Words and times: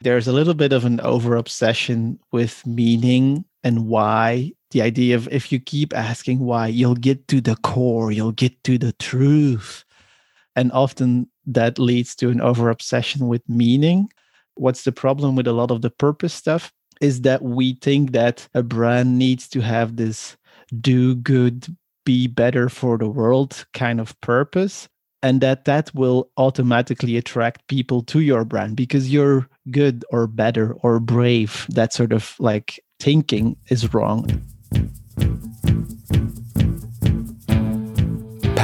there's 0.00 0.28
a 0.28 0.32
little 0.32 0.54
bit 0.54 0.72
of 0.72 0.84
an 0.84 1.00
over 1.00 1.36
obsession 1.36 2.18
with 2.32 2.66
meaning 2.66 3.44
and 3.64 3.86
why. 3.86 4.52
The 4.70 4.82
idea 4.82 5.16
of 5.16 5.28
if 5.28 5.50
you 5.50 5.58
keep 5.58 5.96
asking 5.96 6.40
why, 6.40 6.68
you'll 6.68 6.94
get 6.94 7.26
to 7.28 7.40
the 7.40 7.56
core, 7.56 8.12
you'll 8.12 8.32
get 8.32 8.62
to 8.64 8.78
the 8.78 8.92
truth. 8.92 9.84
And 10.54 10.70
often 10.72 11.28
that 11.46 11.78
leads 11.78 12.14
to 12.16 12.28
an 12.28 12.40
over 12.40 12.68
obsession 12.68 13.28
with 13.28 13.42
meaning. 13.48 14.10
What's 14.54 14.84
the 14.84 14.92
problem 14.92 15.36
with 15.36 15.46
a 15.46 15.52
lot 15.52 15.70
of 15.70 15.82
the 15.82 15.90
purpose 15.90 16.34
stuff? 16.34 16.72
Is 17.00 17.22
that 17.22 17.42
we 17.42 17.74
think 17.74 18.12
that 18.12 18.48
a 18.54 18.62
brand 18.62 19.18
needs 19.18 19.48
to 19.50 19.60
have 19.60 19.96
this 19.96 20.36
do 20.80 21.14
good, 21.14 21.66
be 22.04 22.26
better 22.26 22.68
for 22.68 22.98
the 22.98 23.08
world 23.08 23.64
kind 23.72 24.00
of 24.00 24.20
purpose 24.20 24.88
and 25.22 25.40
that 25.40 25.64
that 25.64 25.94
will 25.94 26.30
automatically 26.36 27.16
attract 27.16 27.66
people 27.68 28.02
to 28.02 28.20
your 28.20 28.44
brand 28.44 28.76
because 28.76 29.12
you're 29.12 29.48
good 29.70 30.04
or 30.10 30.26
better 30.26 30.74
or 30.82 31.00
brave. 31.00 31.66
That 31.70 31.92
sort 31.92 32.12
of 32.12 32.34
like 32.38 32.80
thinking 33.00 33.56
is 33.68 33.92
wrong 33.94 34.42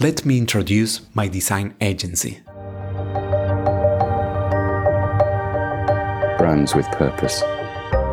let 0.00 0.24
me 0.24 0.38
introduce 0.38 1.00
my 1.14 1.28
design 1.28 1.74
agency. 1.80 2.40
brands 6.40 6.74
with 6.74 6.86
purpose. 6.92 7.42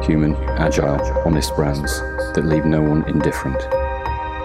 Human, 0.06 0.36
agile, 0.60 1.02
honest 1.26 1.56
brands 1.56 2.02
that 2.34 2.44
leave 2.46 2.66
no 2.66 2.82
one 2.82 3.08
indifferent. 3.10 3.58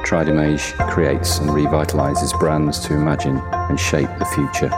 Tridimage 0.07 0.73
creates 0.89 1.39
and 1.41 1.51
revitalizes 1.51 2.33
brands 2.39 2.79
to 2.87 2.95
imagine 2.95 3.39
and 3.69 3.79
shape 3.79 4.09
the 4.19 4.25
future. 4.25 4.71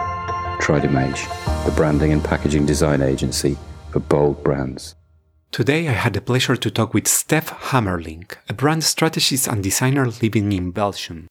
Tridimage, 0.59 1.23
the 1.67 1.73
branding 1.73 2.13
and 2.13 2.25
packaging 2.25 2.67
design 2.67 3.03
agency 3.03 3.57
for 3.93 4.01
bold 4.01 4.43
brands. 4.43 4.95
Today 5.53 5.87
I 5.87 5.93
had 5.93 6.15
the 6.15 6.21
pleasure 6.21 6.57
to 6.57 6.71
talk 6.71 6.95
with 6.95 7.05
Stef 7.05 7.47
Hamerlinck, 7.71 8.37
a 8.49 8.55
brand 8.55 8.85
strategist 8.85 9.47
and 9.47 9.63
designer 9.63 10.07
living 10.07 10.51
in 10.51 10.71
Belgium. 10.71 11.29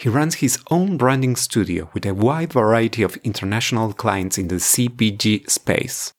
He 0.00 0.08
runs 0.08 0.36
his 0.36 0.58
own 0.70 0.96
branding 0.96 1.36
studio 1.36 1.90
with 1.92 2.06
a 2.06 2.14
wide 2.14 2.54
variety 2.54 3.02
of 3.02 3.18
international 3.22 3.92
clients 3.92 4.38
in 4.38 4.48
the 4.48 4.54
CPG 4.54 5.50
space. 5.50 6.14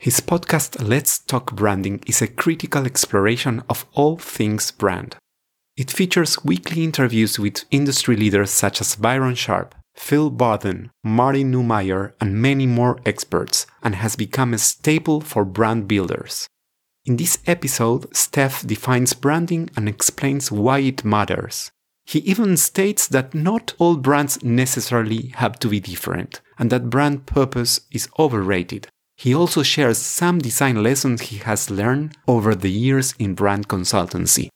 His 0.00 0.20
podcast 0.20 0.82
Let's 0.82 1.20
Talk 1.20 1.52
Branding 1.54 2.02
is 2.08 2.20
a 2.20 2.26
critical 2.26 2.84
exploration 2.84 3.62
of 3.68 3.86
all 3.92 4.16
things 4.16 4.72
brand. 4.72 5.14
It 5.76 5.92
features 5.92 6.42
weekly 6.44 6.82
interviews 6.82 7.38
with 7.38 7.66
industry 7.70 8.16
leaders 8.16 8.50
such 8.50 8.80
as 8.80 8.96
Byron 8.96 9.36
Sharp, 9.36 9.76
Phil 9.94 10.30
Barden, 10.30 10.90
Marty 11.04 11.44
Neumeier, 11.44 12.14
and 12.20 12.42
many 12.42 12.66
more 12.66 12.98
experts, 13.06 13.64
and 13.80 13.94
has 13.94 14.16
become 14.16 14.52
a 14.52 14.58
staple 14.58 15.20
for 15.20 15.44
brand 15.44 15.86
builders. 15.86 16.48
In 17.04 17.16
this 17.16 17.38
episode, 17.46 18.10
Stef 18.10 18.66
defines 18.66 19.12
branding 19.12 19.70
and 19.76 19.88
explains 19.88 20.50
why 20.50 20.80
it 20.80 21.04
matters. 21.04 21.70
He 22.10 22.18
even 22.22 22.56
states 22.56 23.06
that 23.06 23.34
not 23.36 23.74
all 23.78 23.94
brands 23.94 24.42
necessarily 24.42 25.30
have 25.36 25.60
to 25.60 25.68
be 25.68 25.78
different, 25.78 26.40
and 26.58 26.68
that 26.70 26.90
brand 26.90 27.26
purpose 27.26 27.82
is 27.92 28.08
overrated, 28.18 28.88
he 29.16 29.32
also 29.32 29.62
shares 29.62 29.98
some 29.98 30.40
design 30.40 30.82
lessons 30.82 31.20
he 31.20 31.36
has 31.36 31.70
learned 31.70 32.16
over 32.26 32.56
the 32.56 32.68
years 32.68 33.14
in 33.20 33.34
brand 33.36 33.68
consultancy. 33.68 34.48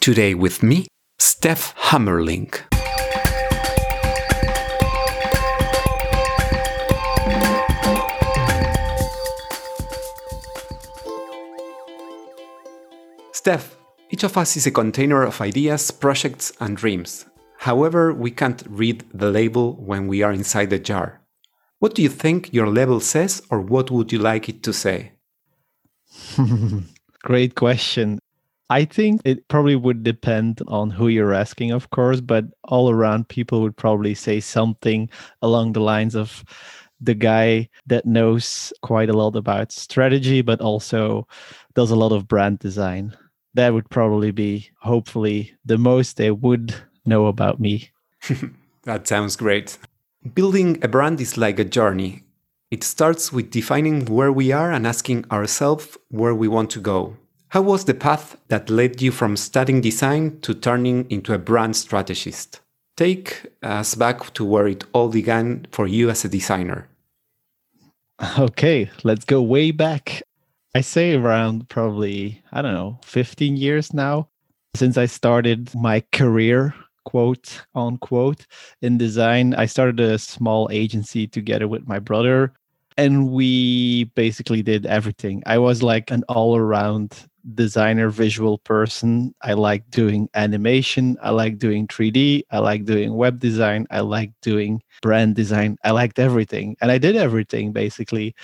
Today 0.00 0.32
with 0.32 0.62
me, 0.62 0.86
Stef 1.20 1.74
Hamerlinck. 1.74 2.62
Stef, 13.34 13.75
each 14.10 14.22
of 14.22 14.36
us 14.36 14.56
is 14.56 14.66
a 14.66 14.70
container 14.70 15.22
of 15.22 15.40
ideas, 15.40 15.90
projects, 15.90 16.52
and 16.60 16.76
dreams. 16.76 17.26
However, 17.58 18.12
we 18.12 18.30
can't 18.30 18.62
read 18.68 19.04
the 19.12 19.30
label 19.30 19.74
when 19.74 20.06
we 20.06 20.22
are 20.22 20.32
inside 20.32 20.70
the 20.70 20.78
jar. 20.78 21.20
What 21.78 21.94
do 21.94 22.02
you 22.02 22.08
think 22.08 22.52
your 22.52 22.68
label 22.68 23.00
says, 23.00 23.42
or 23.50 23.60
what 23.60 23.90
would 23.90 24.12
you 24.12 24.18
like 24.18 24.48
it 24.48 24.62
to 24.62 24.72
say? 24.72 25.12
Great 27.22 27.54
question. 27.56 28.18
I 28.70 28.84
think 28.84 29.20
it 29.24 29.46
probably 29.48 29.76
would 29.76 30.02
depend 30.02 30.60
on 30.66 30.90
who 30.90 31.08
you're 31.08 31.34
asking, 31.34 31.72
of 31.72 31.90
course, 31.90 32.20
but 32.20 32.44
all 32.64 32.90
around 32.90 33.28
people 33.28 33.60
would 33.62 33.76
probably 33.76 34.14
say 34.14 34.40
something 34.40 35.08
along 35.42 35.72
the 35.72 35.80
lines 35.80 36.16
of 36.16 36.44
the 37.00 37.14
guy 37.14 37.68
that 37.86 38.06
knows 38.06 38.72
quite 38.82 39.10
a 39.10 39.16
lot 39.16 39.36
about 39.36 39.70
strategy, 39.70 40.42
but 40.42 40.60
also 40.60 41.26
does 41.74 41.90
a 41.90 41.96
lot 41.96 42.12
of 42.12 42.26
brand 42.26 42.58
design. 42.58 43.16
That 43.56 43.72
would 43.72 43.88
probably 43.88 44.32
be, 44.32 44.68
hopefully, 44.82 45.54
the 45.64 45.78
most 45.78 46.18
they 46.18 46.30
would 46.30 46.74
know 47.06 47.24
about 47.24 47.58
me. 47.58 47.90
that 48.84 49.08
sounds 49.08 49.34
great. 49.34 49.78
Building 50.34 50.78
a 50.82 50.88
brand 50.88 51.22
is 51.22 51.38
like 51.38 51.58
a 51.58 51.64
journey. 51.64 52.24
It 52.70 52.84
starts 52.84 53.32
with 53.32 53.50
defining 53.50 54.04
where 54.04 54.30
we 54.30 54.52
are 54.52 54.70
and 54.70 54.86
asking 54.86 55.24
ourselves 55.30 55.96
where 56.10 56.34
we 56.34 56.48
want 56.48 56.68
to 56.72 56.80
go. 56.80 57.16
How 57.48 57.62
was 57.62 57.86
the 57.86 57.94
path 57.94 58.36
that 58.48 58.68
led 58.68 59.00
you 59.00 59.10
from 59.10 59.38
studying 59.38 59.80
design 59.80 60.38
to 60.40 60.52
turning 60.52 61.10
into 61.10 61.32
a 61.32 61.38
brand 61.38 61.76
strategist? 61.76 62.60
Take 62.94 63.46
us 63.62 63.94
back 63.94 64.34
to 64.34 64.44
where 64.44 64.66
it 64.66 64.84
all 64.92 65.08
began 65.08 65.66
for 65.70 65.86
you 65.86 66.10
as 66.10 66.26
a 66.26 66.28
designer. 66.28 66.88
Okay, 68.38 68.90
let's 69.02 69.24
go 69.24 69.40
way 69.40 69.70
back. 69.70 70.22
I 70.76 70.82
say 70.82 71.14
around 71.14 71.70
probably, 71.70 72.42
I 72.52 72.60
don't 72.60 72.74
know, 72.74 72.98
15 73.02 73.56
years 73.56 73.94
now 73.94 74.28
since 74.74 74.98
I 74.98 75.06
started 75.06 75.74
my 75.74 76.04
career 76.12 76.74
quote 77.06 77.62
unquote 77.74 78.46
in 78.82 78.98
design. 78.98 79.54
I 79.54 79.64
started 79.64 80.00
a 80.00 80.18
small 80.18 80.68
agency 80.70 81.26
together 81.26 81.66
with 81.66 81.88
my 81.88 81.98
brother 81.98 82.52
and 82.98 83.30
we 83.30 84.04
basically 84.16 84.62
did 84.62 84.84
everything. 84.84 85.42
I 85.46 85.56
was 85.56 85.82
like 85.82 86.10
an 86.10 86.24
all 86.28 86.58
around 86.58 87.26
designer 87.54 88.10
visual 88.10 88.58
person. 88.58 89.34
I 89.40 89.54
like 89.54 89.88
doing 89.88 90.28
animation, 90.34 91.16
I 91.22 91.30
like 91.30 91.56
doing 91.56 91.86
3D, 91.86 92.42
I 92.50 92.58
like 92.58 92.84
doing 92.84 93.14
web 93.14 93.40
design, 93.40 93.86
I 93.90 94.00
like 94.00 94.32
doing 94.42 94.82
brand 95.00 95.36
design. 95.36 95.78
I 95.84 95.92
liked 95.92 96.18
everything 96.18 96.76
and 96.82 96.90
I 96.90 96.98
did 96.98 97.16
everything 97.16 97.72
basically 97.72 98.34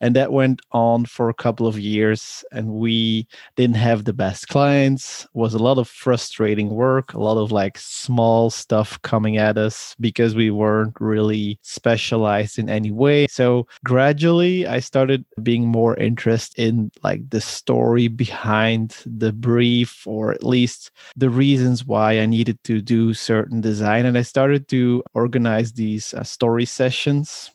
and 0.00 0.16
that 0.16 0.32
went 0.32 0.60
on 0.72 1.04
for 1.04 1.28
a 1.28 1.34
couple 1.34 1.66
of 1.66 1.78
years 1.78 2.44
and 2.52 2.68
we 2.68 3.26
didn't 3.56 3.76
have 3.76 4.04
the 4.04 4.12
best 4.12 4.48
clients. 4.48 5.26
Was 5.34 5.54
a 5.54 5.58
lot 5.58 5.78
of 5.78 5.88
frustrating 5.88 6.70
work 6.70 7.14
a 7.14 7.20
lot 7.20 7.38
of 7.38 7.52
like 7.52 7.78
small 7.78 8.50
stuff 8.50 9.00
coming 9.02 9.36
at 9.36 9.58
us 9.58 9.94
because 10.00 10.34
we 10.34 10.50
weren't 10.50 10.94
really 11.00 11.58
specialized 11.62 12.58
in 12.58 12.68
any 12.68 12.90
way. 12.90 13.26
So 13.28 13.66
gradually 13.84 14.66
i 14.66 14.80
started 14.80 15.24
being 15.42 15.66
more 15.66 15.96
interested 15.96 16.62
in 16.62 16.90
like 17.02 17.28
the 17.30 17.40
story 17.40 18.08
behind 18.08 18.96
the 19.06 19.32
brief 19.32 20.06
or 20.06 20.32
at 20.32 20.44
least 20.44 20.90
the 21.16 21.30
reasons 21.30 21.84
why 21.84 22.18
i 22.18 22.26
needed 22.26 22.62
to 22.64 22.80
do 22.80 23.14
certain 23.14 23.60
design 23.60 24.06
and 24.06 24.16
i 24.18 24.22
started 24.22 24.68
to 24.68 25.02
organize 25.14 25.72
these 25.72 26.14
uh, 26.14 26.22
story 26.22 26.64
sessions 26.64 27.50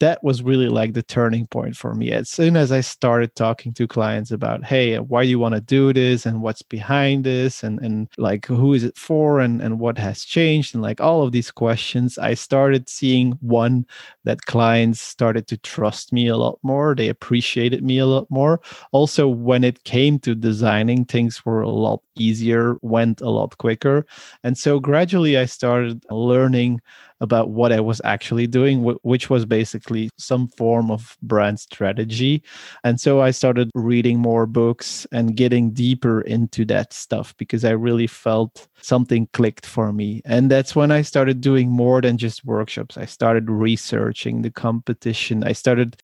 that 0.00 0.22
was 0.22 0.42
really 0.42 0.68
like 0.68 0.92
the 0.92 1.02
turning 1.02 1.46
point 1.46 1.76
for 1.76 1.94
me. 1.94 2.12
As 2.12 2.28
soon 2.28 2.56
as 2.56 2.70
I 2.70 2.80
started 2.80 3.34
talking 3.34 3.72
to 3.74 3.88
clients 3.88 4.30
about, 4.30 4.64
hey, 4.64 4.98
why 4.98 5.24
do 5.24 5.28
you 5.28 5.38
want 5.38 5.54
to 5.56 5.60
do 5.60 5.92
this 5.92 6.24
and 6.24 6.40
what's 6.40 6.62
behind 6.62 7.24
this 7.24 7.62
and 7.62 7.80
and 7.80 8.08
like 8.16 8.46
who 8.46 8.74
is 8.74 8.84
it 8.84 8.96
for 8.96 9.40
and 9.40 9.60
and 9.60 9.80
what 9.80 9.98
has 9.98 10.24
changed 10.24 10.74
and 10.74 10.82
like 10.82 11.00
all 11.00 11.22
of 11.22 11.32
these 11.32 11.50
questions, 11.50 12.18
I 12.18 12.34
started 12.34 12.88
seeing 12.88 13.32
one 13.40 13.86
that 14.24 14.46
clients 14.46 15.00
started 15.00 15.46
to 15.48 15.56
trust 15.58 16.12
me 16.12 16.28
a 16.28 16.36
lot 16.36 16.58
more. 16.62 16.94
They 16.94 17.08
appreciated 17.08 17.82
me 17.82 17.98
a 17.98 18.06
lot 18.06 18.30
more. 18.30 18.60
Also, 18.92 19.26
when 19.26 19.64
it 19.64 19.84
came 19.84 20.18
to 20.20 20.34
designing, 20.34 21.04
things 21.04 21.44
were 21.44 21.62
a 21.62 21.68
lot 21.68 22.02
easier, 22.16 22.76
went 22.82 23.20
a 23.20 23.30
lot 23.30 23.56
quicker. 23.58 24.06
And 24.44 24.56
so 24.56 24.80
gradually 24.80 25.36
I 25.38 25.46
started 25.46 26.04
learning 26.10 26.80
about 27.20 27.50
what 27.50 27.72
I 27.72 27.80
was 27.80 28.00
actually 28.04 28.46
doing, 28.46 28.82
which 29.02 29.30
was 29.30 29.44
basically 29.44 30.10
some 30.18 30.48
form 30.48 30.90
of 30.90 31.16
brand 31.22 31.60
strategy. 31.60 32.42
And 32.84 33.00
so 33.00 33.20
I 33.20 33.30
started 33.30 33.70
reading 33.74 34.18
more 34.18 34.46
books 34.46 35.06
and 35.12 35.36
getting 35.36 35.70
deeper 35.70 36.20
into 36.20 36.64
that 36.66 36.92
stuff 36.92 37.36
because 37.36 37.64
I 37.64 37.70
really 37.70 38.06
felt 38.06 38.68
something 38.80 39.28
clicked 39.32 39.66
for 39.66 39.92
me. 39.92 40.22
And 40.24 40.50
that's 40.50 40.76
when 40.76 40.90
I 40.90 41.02
started 41.02 41.40
doing 41.40 41.70
more 41.70 42.00
than 42.00 42.18
just 42.18 42.44
workshops. 42.44 42.96
I 42.96 43.04
started 43.04 43.50
researching 43.50 44.42
the 44.42 44.50
competition. 44.50 45.44
I 45.44 45.52
started 45.52 45.96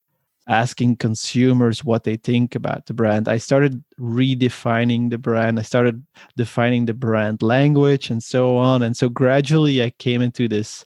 asking 0.46 0.96
consumers 0.96 1.84
what 1.84 2.04
they 2.04 2.16
think 2.16 2.54
about 2.54 2.86
the 2.86 2.94
brand. 2.94 3.28
I 3.28 3.38
started 3.38 3.82
redefining 3.98 5.10
the 5.10 5.18
brand. 5.18 5.58
I 5.58 5.62
started 5.62 6.04
defining 6.36 6.84
the 6.84 6.94
brand 6.94 7.42
language 7.42 8.10
and 8.10 8.22
so 8.22 8.56
on. 8.56 8.82
And 8.82 8.96
so 8.96 9.08
gradually 9.08 9.82
I 9.82 9.90
came 9.90 10.20
into 10.20 10.48
this 10.48 10.84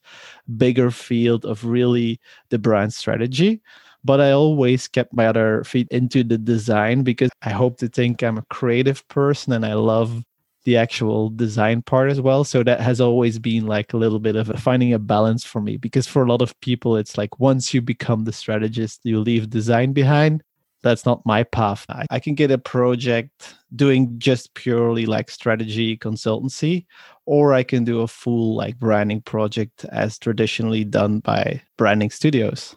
bigger 0.57 0.91
field 0.91 1.45
of 1.45 1.65
really 1.65 2.21
the 2.51 2.59
brand 2.59 2.95
strategy. 2.95 3.61
But 4.05 4.21
I 4.21 4.31
always 4.31 4.87
kept 4.87 5.13
my 5.13 5.27
other 5.27 5.65
feet 5.65 5.89
into 5.91 6.23
the 6.23 6.39
design 6.39 7.03
because 7.03 7.31
I 7.43 7.51
hope 7.51 7.79
to 7.79 7.89
think 7.89 8.23
I'm 8.23 8.39
a 8.39 8.47
creative 8.49 9.07
person 9.09 9.53
and 9.53 9.67
I 9.67 9.75
love 9.75 10.23
the 10.65 10.77
actual 10.77 11.31
design 11.31 11.83
part 11.83 12.11
as 12.11 12.21
well. 12.21 12.45
So 12.45 12.63
that 12.63 12.81
has 12.81 13.01
always 13.01 13.39
been 13.39 13.67
like 13.67 13.93
a 13.93 13.97
little 13.97 14.19
bit 14.19 14.37
of 14.37 14.51
a, 14.51 14.57
finding 14.57 14.93
a 14.93 14.99
balance 14.99 15.45
for 15.45 15.61
me 15.61 15.77
because 15.77 16.07
for 16.07 16.23
a 16.23 16.29
lot 16.29 16.43
of 16.43 16.59
people, 16.61 16.97
it's 16.97 17.17
like 17.17 17.39
once 17.39 17.73
you 17.73 17.81
become 17.81 18.25
the 18.25 18.33
strategist, 18.33 19.01
you 19.05 19.21
leave 19.21 19.51
design 19.51 19.93
behind. 19.93 20.43
That's 20.83 21.05
not 21.05 21.27
my 21.27 21.43
path. 21.43 21.85
I, 21.89 22.07
I 22.11 22.21
can 22.21 22.35
get 22.35 22.53
a 22.53 22.59
project 22.59 23.57
doing 23.75 24.19
just 24.19 24.55
purely 24.55 25.07
like 25.07 25.31
strategy 25.31 25.97
consultancy, 25.97 26.87
or 27.27 27.53
I 27.53 27.65
can 27.65 27.85
do 27.85 28.01
a 28.01 28.09
full 28.09 28.55
like 28.55 28.79
branding 28.79 29.23
project 29.23 29.85
as 29.87 30.19
traditionally 30.19 30.85
done 30.85 31.19
by 31.21 31.63
branding 31.77 32.11
studios. 32.11 32.77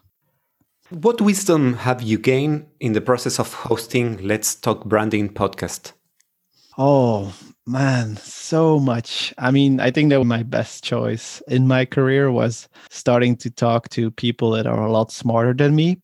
What 0.90 1.22
wisdom 1.22 1.76
have 1.76 2.02
you 2.02 2.18
gained 2.18 2.66
in 2.80 2.94
the 2.94 3.02
process 3.02 3.40
of 3.40 3.54
hosting 3.54 4.18
Let's 4.18 4.56
Talk 4.56 4.84
Branding 4.86 5.30
podcast? 5.30 5.94
Oh, 6.78 7.34
Man, 7.68 8.18
so 8.18 8.80
much. 8.80 9.34
I 9.38 9.52
mean, 9.52 9.80
I 9.80 9.92
think 9.92 10.10
that 10.10 10.24
my 10.24 10.42
best 10.42 10.84
choice 10.84 11.42
in 11.48 11.68
my 11.68 11.86
career 11.86 12.32
was 12.32 12.68
starting 12.90 13.38
to 13.38 13.52
talk 13.52 13.88
to 13.90 14.10
people 14.10 14.50
that 14.52 14.66
are 14.66 14.84
a 14.84 14.92
lot 14.92 15.12
smarter 15.12 15.54
than 15.54 15.76
me. 15.76 16.02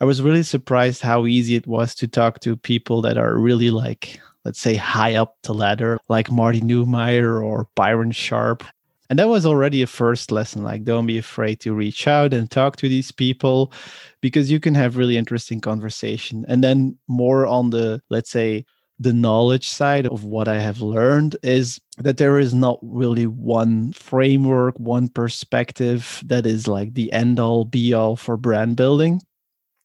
I 0.00 0.04
was 0.04 0.22
really 0.22 0.44
surprised 0.44 1.02
how 1.02 1.26
easy 1.26 1.56
it 1.56 1.66
was 1.66 1.94
to 1.96 2.08
talk 2.08 2.40
to 2.40 2.56
people 2.56 3.02
that 3.02 3.18
are 3.18 3.36
really 3.38 3.70
like, 3.70 4.20
let's 4.44 4.60
say, 4.60 4.76
high 4.76 5.16
up 5.16 5.36
the 5.42 5.52
ladder, 5.52 5.98
like 6.08 6.30
Marty 6.30 6.60
Neumeier 6.60 7.44
or 7.44 7.68
Byron 7.74 8.12
Sharp. 8.12 8.64
And 9.10 9.18
that 9.18 9.28
was 9.28 9.44
already 9.44 9.82
a 9.82 9.86
first 9.86 10.30
lesson. 10.32 10.62
Like, 10.62 10.84
don't 10.84 11.06
be 11.06 11.18
afraid 11.18 11.60
to 11.60 11.74
reach 11.74 12.06
out 12.06 12.32
and 12.32 12.50
talk 12.50 12.76
to 12.76 12.88
these 12.88 13.10
people 13.12 13.72
because 14.20 14.50
you 14.50 14.60
can 14.60 14.74
have 14.74 14.96
really 14.96 15.16
interesting 15.16 15.60
conversation. 15.60 16.44
And 16.48 16.62
then 16.64 16.98
more 17.08 17.46
on 17.46 17.70
the, 17.70 18.00
let's 18.10 18.30
say, 18.30 18.64
the 18.98 19.12
knowledge 19.12 19.68
side 19.68 20.06
of 20.06 20.24
what 20.24 20.48
I 20.48 20.60
have 20.60 20.80
learned 20.80 21.36
is 21.42 21.80
that 21.98 22.16
there 22.16 22.38
is 22.38 22.54
not 22.54 22.78
really 22.82 23.26
one 23.26 23.92
framework, 23.92 24.78
one 24.78 25.08
perspective 25.08 26.22
that 26.26 26.46
is 26.46 26.68
like 26.68 26.94
the 26.94 27.12
end 27.12 27.40
all 27.40 27.64
be 27.64 27.92
all 27.92 28.16
for 28.16 28.36
brand 28.36 28.76
building 28.76 29.20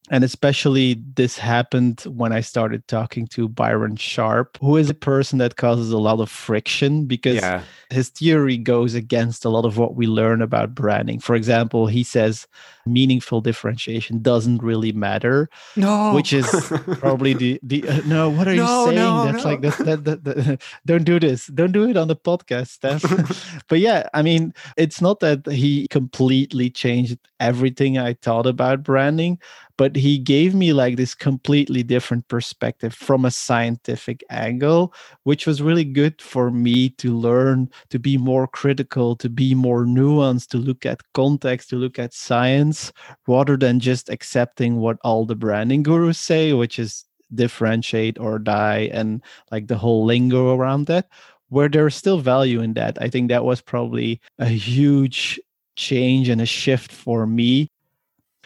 and 0.09 0.23
especially 0.23 1.01
this 1.15 1.37
happened 1.37 2.01
when 2.01 2.33
I 2.33 2.41
started 2.41 2.87
talking 2.87 3.27
to 3.27 3.47
Byron 3.47 3.95
Sharp, 3.95 4.57
who 4.59 4.77
is 4.77 4.89
a 4.89 4.95
person 4.95 5.37
that 5.39 5.55
causes 5.55 5.91
a 5.91 5.97
lot 5.97 6.19
of 6.19 6.29
friction 6.29 7.05
because 7.05 7.35
yeah. 7.35 7.61
his 7.89 8.09
theory 8.09 8.57
goes 8.57 8.95
against 8.95 9.45
a 9.45 9.49
lot 9.49 9.65
of 9.65 9.77
what 9.77 9.95
we 9.95 10.07
learn 10.07 10.41
about 10.41 10.73
branding. 10.73 11.19
For 11.19 11.35
example, 11.35 11.87
he 11.87 12.03
says 12.03 12.47
meaningful 12.85 13.39
differentiation 13.41 14.21
doesn't 14.21 14.63
really 14.63 14.91
matter. 14.91 15.49
No, 15.75 16.13
which 16.13 16.33
is 16.33 16.47
probably 16.99 17.33
the 17.33 17.59
the 17.61 17.87
uh, 17.87 18.01
no. 18.05 18.29
What 18.29 18.47
are 18.47 18.55
no, 18.55 18.85
you 18.85 18.85
saying? 18.85 18.95
No, 18.95 19.25
that's 19.25 19.43
no. 19.43 19.49
like 19.49 19.61
that, 19.61 19.77
that, 19.85 20.03
that, 20.05 20.23
that. 20.23 20.61
Don't 20.85 21.03
do 21.03 21.19
this. 21.19 21.47
Don't 21.47 21.71
do 21.71 21.87
it 21.87 21.97
on 21.97 22.07
the 22.07 22.15
podcast, 22.15 22.79
Stef. 22.79 23.63
but 23.67 23.79
yeah, 23.79 24.09
I 24.13 24.21
mean, 24.21 24.53
it's 24.75 25.01
not 25.01 25.19
that 25.19 25.45
he 25.45 25.87
completely 25.89 26.69
changed 26.69 27.17
everything 27.39 27.97
I 27.97 28.13
thought 28.13 28.45
about 28.45 28.83
branding 28.83 29.39
but 29.77 29.95
he 29.95 30.17
gave 30.17 30.53
me 30.53 30.73
like 30.73 30.97
this 30.97 31.15
completely 31.15 31.83
different 31.83 32.27
perspective 32.27 32.93
from 32.93 33.23
a 33.23 33.31
scientific 33.31 34.23
angle 34.29 34.93
which 35.23 35.47
was 35.47 35.61
really 35.61 35.85
good 35.85 36.21
for 36.21 36.51
me 36.51 36.89
to 36.89 37.17
learn 37.17 37.69
to 37.89 37.97
be 37.97 38.17
more 38.17 38.47
critical 38.47 39.15
to 39.15 39.29
be 39.29 39.55
more 39.55 39.85
nuanced 39.85 40.47
to 40.49 40.57
look 40.57 40.85
at 40.85 41.01
context 41.13 41.69
to 41.69 41.77
look 41.77 41.97
at 41.97 42.13
science 42.13 42.91
rather 43.27 43.55
than 43.55 43.79
just 43.79 44.09
accepting 44.09 44.77
what 44.77 44.97
all 45.03 45.25
the 45.25 45.35
branding 45.35 45.81
gurus 45.81 46.19
say 46.19 46.53
which 46.53 46.77
is 46.77 47.05
differentiate 47.33 48.19
or 48.19 48.39
die 48.39 48.89
and 48.91 49.21
like 49.51 49.67
the 49.67 49.77
whole 49.77 50.03
lingo 50.03 50.55
around 50.55 50.87
that. 50.87 51.07
Where 51.49 51.69
there's 51.69 51.95
still 51.95 52.19
value 52.19 52.61
in 52.61 52.73
that 52.75 53.01
i 53.01 53.09
think 53.09 53.29
that 53.29 53.43
was 53.43 53.59
probably 53.59 54.21
a 54.37 54.45
huge 54.45 55.39
change 55.79 56.27
and 56.27 56.41
a 56.41 56.45
shift 56.45 56.91
for 56.91 57.25
me 57.25 57.69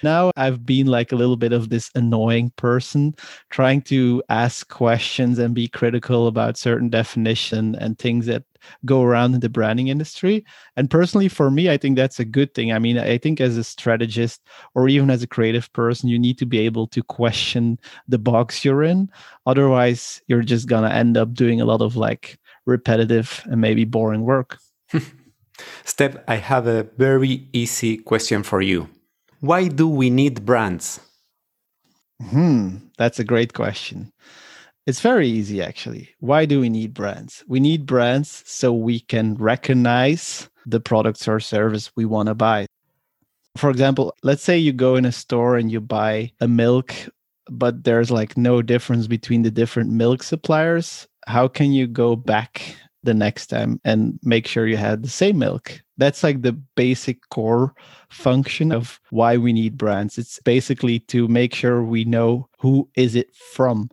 now 0.03 0.31
I've 0.35 0.65
been 0.65 0.87
like 0.87 1.11
a 1.11 1.15
little 1.15 1.37
bit 1.37 1.53
of 1.53 1.69
this 1.69 1.89
annoying 1.95 2.51
person 2.57 3.15
trying 3.49 3.81
to 3.83 4.21
ask 4.29 4.67
questions 4.67 5.39
and 5.39 5.55
be 5.55 5.67
critical 5.69 6.27
about 6.27 6.57
certain 6.57 6.89
definition 6.89 7.75
and 7.75 7.97
things 7.97 8.25
that 8.25 8.43
go 8.85 9.01
around 9.01 9.33
in 9.33 9.39
the 9.39 9.49
branding 9.49 9.87
industry. 9.87 10.45
And 10.75 10.89
personally, 10.89 11.29
for 11.29 11.49
me, 11.49 11.69
I 11.69 11.77
think 11.77 11.95
that's 11.95 12.19
a 12.19 12.25
good 12.25 12.53
thing. 12.53 12.71
I 12.71 12.79
mean, 12.79 12.97
I 12.97 13.17
think 13.17 13.39
as 13.39 13.57
a 13.57 13.63
strategist 13.63 14.41
or 14.75 14.87
even 14.89 15.09
as 15.09 15.23
a 15.23 15.27
creative 15.27 15.71
person, 15.73 16.09
you 16.09 16.19
need 16.19 16.37
to 16.39 16.45
be 16.45 16.59
able 16.59 16.87
to 16.87 17.03
question 17.03 17.79
the 18.07 18.19
box 18.19 18.63
you're 18.63 18.83
in. 18.83 19.09
Otherwise, 19.45 20.21
you're 20.27 20.43
just 20.43 20.67
going 20.67 20.83
to 20.83 20.95
end 20.95 21.17
up 21.17 21.33
doing 21.33 21.61
a 21.61 21.65
lot 21.65 21.81
of 21.81 21.95
like 21.95 22.37
repetitive 22.65 23.41
and 23.45 23.61
maybe 23.61 23.85
boring 23.85 24.21
work. 24.21 24.57
Stef, 25.85 26.21
I 26.27 26.35
have 26.35 26.67
a 26.67 26.83
very 26.97 27.47
easy 27.53 27.97
question 27.97 28.43
for 28.43 28.61
you. 28.61 28.89
Why 29.39 29.67
do 29.67 29.87
we 29.87 30.09
need 30.09 30.45
brands? 30.45 30.99
Hmm, 32.21 32.77
that's 32.97 33.19
a 33.19 33.23
great 33.23 33.53
question. 33.53 34.11
It's 34.85 35.01
very 35.01 35.27
easy, 35.27 35.61
actually. 35.61 36.09
Why 36.19 36.45
do 36.45 36.59
we 36.59 36.69
need 36.69 36.93
brands? 36.93 37.43
We 37.47 37.59
need 37.59 37.85
brands 37.85 38.43
so 38.45 38.73
we 38.73 38.99
can 38.99 39.35
recognize 39.35 40.49
the 40.65 40.79
products 40.79 41.27
or 41.27 41.39
service 41.39 41.91
we 41.95 42.05
want 42.05 42.27
to 42.27 42.35
buy. 42.35 42.65
For 43.55 43.69
example, 43.69 44.13
let's 44.23 44.43
say 44.43 44.57
you 44.57 44.73
go 44.73 44.95
in 44.95 45.05
a 45.05 45.11
store 45.11 45.57
and 45.57 45.71
you 45.71 45.79
buy 45.79 46.31
a 46.41 46.47
milk, 46.47 46.93
but 47.49 47.83
there's 47.83 48.11
like 48.11 48.35
no 48.35 48.61
difference 48.61 49.07
between 49.07 49.43
the 49.43 49.51
different 49.51 49.91
milk 49.91 50.23
suppliers. 50.23 51.07
How 51.27 51.47
can 51.47 51.71
you 51.71 51.87
go 51.87 52.15
back 52.15 52.75
the 53.03 53.13
next 53.13 53.47
time 53.47 53.79
and 53.83 54.19
make 54.23 54.47
sure 54.47 54.67
you 54.67 54.77
had 54.77 55.03
the 55.03 55.09
same 55.09 55.37
milk? 55.39 55.81
That's 55.97 56.23
like 56.23 56.41
the 56.41 56.53
basic 56.53 57.29
core 57.29 57.73
function 58.09 58.71
of 58.71 58.99
why 59.09 59.37
we 59.37 59.53
need 59.53 59.77
brands. 59.77 60.17
It's 60.17 60.39
basically 60.41 60.99
to 60.99 61.27
make 61.27 61.53
sure 61.53 61.83
we 61.83 62.05
know 62.05 62.49
who 62.59 62.89
is 62.95 63.15
it 63.15 63.35
from. 63.35 63.89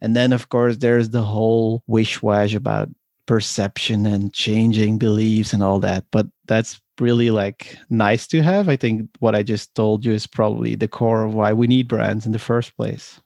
And 0.00 0.16
then 0.16 0.32
of 0.32 0.48
course 0.48 0.78
there's 0.78 1.10
the 1.10 1.22
whole 1.22 1.82
wish 1.86 2.22
wash 2.22 2.54
about 2.54 2.88
perception 3.26 4.06
and 4.06 4.32
changing 4.32 4.98
beliefs 4.98 5.52
and 5.52 5.62
all 5.62 5.80
that. 5.80 6.04
But 6.10 6.26
that's 6.46 6.80
really 7.00 7.30
like 7.30 7.76
nice 7.90 8.26
to 8.28 8.42
have. 8.42 8.68
I 8.68 8.76
think 8.76 9.10
what 9.18 9.34
I 9.34 9.42
just 9.42 9.74
told 9.74 10.04
you 10.04 10.12
is 10.12 10.26
probably 10.26 10.74
the 10.74 10.88
core 10.88 11.24
of 11.24 11.34
why 11.34 11.52
we 11.52 11.66
need 11.66 11.88
brands 11.88 12.24
in 12.24 12.32
the 12.32 12.38
first 12.38 12.76
place. 12.76 13.20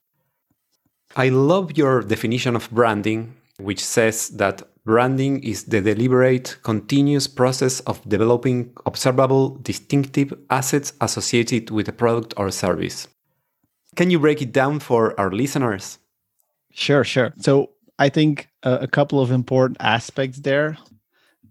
I 1.17 1.29
love 1.29 1.77
your 1.77 2.03
definition 2.03 2.57
of 2.57 2.71
branding, 2.71 3.35
which 3.59 3.85
says 3.85 4.29
that 4.31 4.63
Branding 4.85 5.43
is 5.45 5.65
the 5.65 5.81
deliberate, 5.81 6.57
continuous 6.63 7.27
process 7.27 7.81
of 7.81 8.07
developing 8.09 8.73
observable, 8.87 9.57
distinctive 9.63 10.33
assets 10.49 10.95
associated 11.01 11.71
with 11.71 11.89
a 11.89 11.93
product 11.93 12.33
or 12.37 12.51
service. 12.51 13.07
Can 13.97 14.11
you 14.11 14.19
break 14.19 14.41
it 14.41 14.53
down 14.53 14.81
for 14.81 15.19
our 15.21 15.31
listeners? 15.31 15.99
Sure, 16.73 17.05
sure. 17.05 17.35
So 17.39 17.71
I 17.99 18.09
think 18.09 18.49
a, 18.63 18.87
couple 18.87 19.21
of 19.21 19.31
important 19.31 19.77
aspects 19.81 20.39
there. 20.39 20.79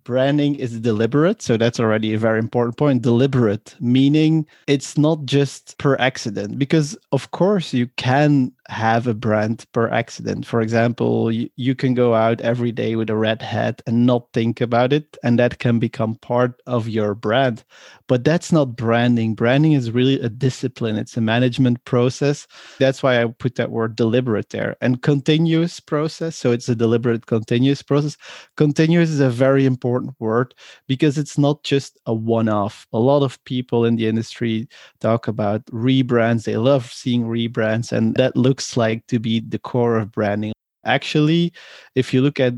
Branding 0.04 0.56
is 0.56 0.80
deliberate. 0.80 1.42
So 1.44 1.58
that's 1.58 1.80
already 1.80 2.14
a 2.14 2.18
very 2.18 2.40
important 2.40 2.78
point. 2.78 3.04
Deliberate, 3.04 3.76
meaning 3.80 4.48
it's 4.66 4.98
not 4.98 5.26
just 5.26 5.78
per 5.78 5.96
accident, 5.98 6.58
because 6.58 6.98
of 7.12 7.30
course 7.30 7.74
you 7.74 7.88
can 7.98 8.52
have 8.70 9.08
a 9.08 9.14
brand 9.14 9.66
per 9.74 9.90
accident. 9.90 10.46
For 10.46 10.62
example, 10.62 11.32
you, 11.32 11.50
you 11.56 11.76
can 11.76 11.96
go 11.96 12.14
out 12.14 12.40
every 12.42 12.72
day 12.72 12.96
with 12.96 13.10
a 13.10 13.16
red 13.16 13.42
hat 13.42 13.82
and 13.88 14.06
not 14.06 14.28
think 14.32 14.62
about 14.62 14.94
it, 14.94 15.18
and 15.24 15.40
that 15.40 15.60
can 15.60 15.80
become 15.80 16.16
part 16.16 16.62
of 16.68 16.88
your 16.88 17.16
brand. 17.16 17.64
But 18.08 18.24
that's 18.24 18.52
not 18.52 18.76
branding. 18.76 19.36
Branding 19.36 19.74
is 19.74 19.92
really 19.92 20.20
a 20.22 20.30
discipline, 20.30 20.98
it's 20.98 21.18
a 21.18 21.22
management 21.22 21.84
process. 21.86 22.48
That's 22.80 23.02
why 23.02 23.22
I 23.22 23.26
put 23.28 23.56
that 23.56 23.72
word 23.72 23.96
deliberate 23.96 24.50
there 24.50 24.76
and 24.82 25.02
continuous 25.02 25.80
process. 25.80 26.36
So 26.36 26.52
it's 26.52 26.70
a 26.70 26.76
deliberate, 26.76 27.26
continuous 27.26 27.82
process. 27.82 28.18
Continuous 28.56 29.10
is 29.10 29.20
a 29.20 29.30
very 29.30 29.66
important 29.66 30.14
word 30.20 30.54
because 30.88 31.18
it's 31.18 31.38
not 31.38 31.64
just 31.64 31.98
a 32.06 32.14
one 32.14 32.50
off. 32.50 32.86
A 32.94 33.00
lot 33.00 33.24
of 33.24 33.44
people 33.46 33.86
in 33.86 33.96
the 33.96 34.08
industry 34.08 34.68
talk 35.00 35.28
about 35.28 35.66
rebrands, 35.68 36.46
they 36.46 36.58
love 36.58 36.92
seeing 36.92 37.26
rebrands, 37.26 37.92
and 37.92 38.16
that 38.16 38.36
looks 38.36 38.59
like 38.78 39.06
to 39.08 39.20
be 39.20 39.40
the 39.40 39.60
core 39.60 39.98
of 39.98 40.12
branding. 40.12 40.54
Actually, 40.86 41.52
if 41.96 42.14
you 42.14 42.22
look 42.22 42.40
at 42.40 42.54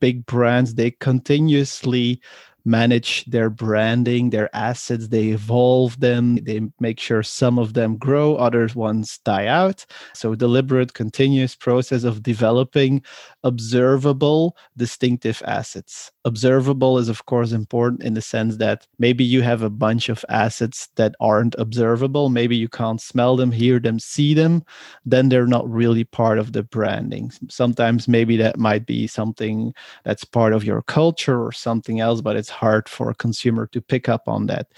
big 0.00 0.24
brands, 0.26 0.74
they 0.74 0.92
continuously 0.92 2.20
manage 2.64 3.24
their 3.26 3.50
branding, 3.50 4.30
their 4.30 4.54
assets, 4.56 5.08
they 5.08 5.28
evolve 5.28 6.00
them, 6.00 6.36
they 6.36 6.60
make 6.80 6.98
sure 6.98 7.22
some 7.22 7.58
of 7.58 7.74
them 7.74 7.96
grow, 7.96 8.36
other 8.36 8.68
ones 8.74 9.18
die 9.24 9.46
out. 9.46 9.84
So, 10.14 10.34
deliberate, 10.34 10.94
continuous 10.94 11.54
process 11.54 12.04
of 12.04 12.22
developing 12.22 13.02
observable, 13.44 14.56
distinctive 14.76 15.42
assets. 15.46 16.10
Observable 16.24 16.98
is, 16.98 17.08
of 17.08 17.26
course, 17.26 17.52
important 17.52 18.02
in 18.02 18.14
the 18.14 18.22
sense 18.22 18.56
that 18.56 18.86
maybe 18.98 19.22
you 19.22 19.42
have 19.42 19.62
a 19.62 19.70
bunch 19.70 20.08
of 20.08 20.24
assets 20.28 20.88
that 20.96 21.14
aren't 21.20 21.54
observable. 21.58 22.30
Maybe 22.30 22.56
you 22.56 22.68
can't 22.68 23.00
smell 23.00 23.36
them, 23.36 23.52
hear 23.52 23.78
them, 23.78 23.98
see 23.98 24.34
them. 24.34 24.64
Then 25.04 25.28
they're 25.28 25.46
not 25.46 25.70
really 25.70 26.04
part 26.04 26.38
of 26.38 26.52
the 26.52 26.62
branding. 26.62 27.30
Sometimes 27.48 28.08
maybe 28.08 28.36
that 28.38 28.58
might 28.58 28.86
be 28.86 29.06
something 29.06 29.74
that's 30.04 30.24
part 30.24 30.52
of 30.54 30.64
your 30.64 30.82
culture 30.82 31.44
or 31.44 31.52
something 31.52 32.00
else, 32.00 32.20
but 32.20 32.36
it's 32.36 32.50
hard 32.50 32.88
for 32.88 33.10
a 33.10 33.14
consumer 33.14 33.66
to 33.68 33.80
pick 33.80 34.08
up 34.08 34.26
on 34.26 34.46
that. 34.46 34.68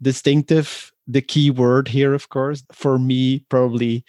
Distinctive, 0.00 0.92
the 1.06 1.22
key 1.22 1.50
word 1.50 1.86
here, 1.86 2.14
of 2.14 2.30
course, 2.30 2.64
for 2.72 2.98
me, 2.98 3.40
probably 3.50 4.04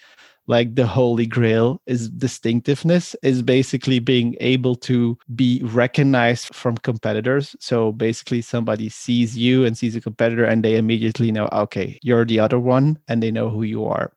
like 0.47 0.75
the 0.75 0.85
holy 0.85 1.25
grail 1.25 1.81
is 1.85 2.09
distinctiveness 2.09 3.15
is 3.23 3.41
basically 3.41 3.99
being 3.99 4.35
able 4.39 4.75
to 4.75 5.17
be 5.35 5.61
recognized 5.63 6.53
from 6.53 6.77
competitors. 6.77 7.55
So 7.59 7.91
basically 7.91 8.41
somebody 8.41 8.89
sees 8.89 9.37
you 9.37 9.65
and 9.65 9.77
sees 9.77 9.95
a 9.95 10.01
competitor 10.01 10.45
and 10.45 10.63
they 10.63 10.75
immediately 10.75 11.31
know 11.31 11.49
okay 11.51 11.99
you're 12.03 12.25
the 12.25 12.39
other 12.39 12.59
one 12.59 12.99
and 13.07 13.21
they 13.21 13.31
know 13.31 13.49
who 13.49 13.63
you 13.63 13.85
are. 13.85 14.11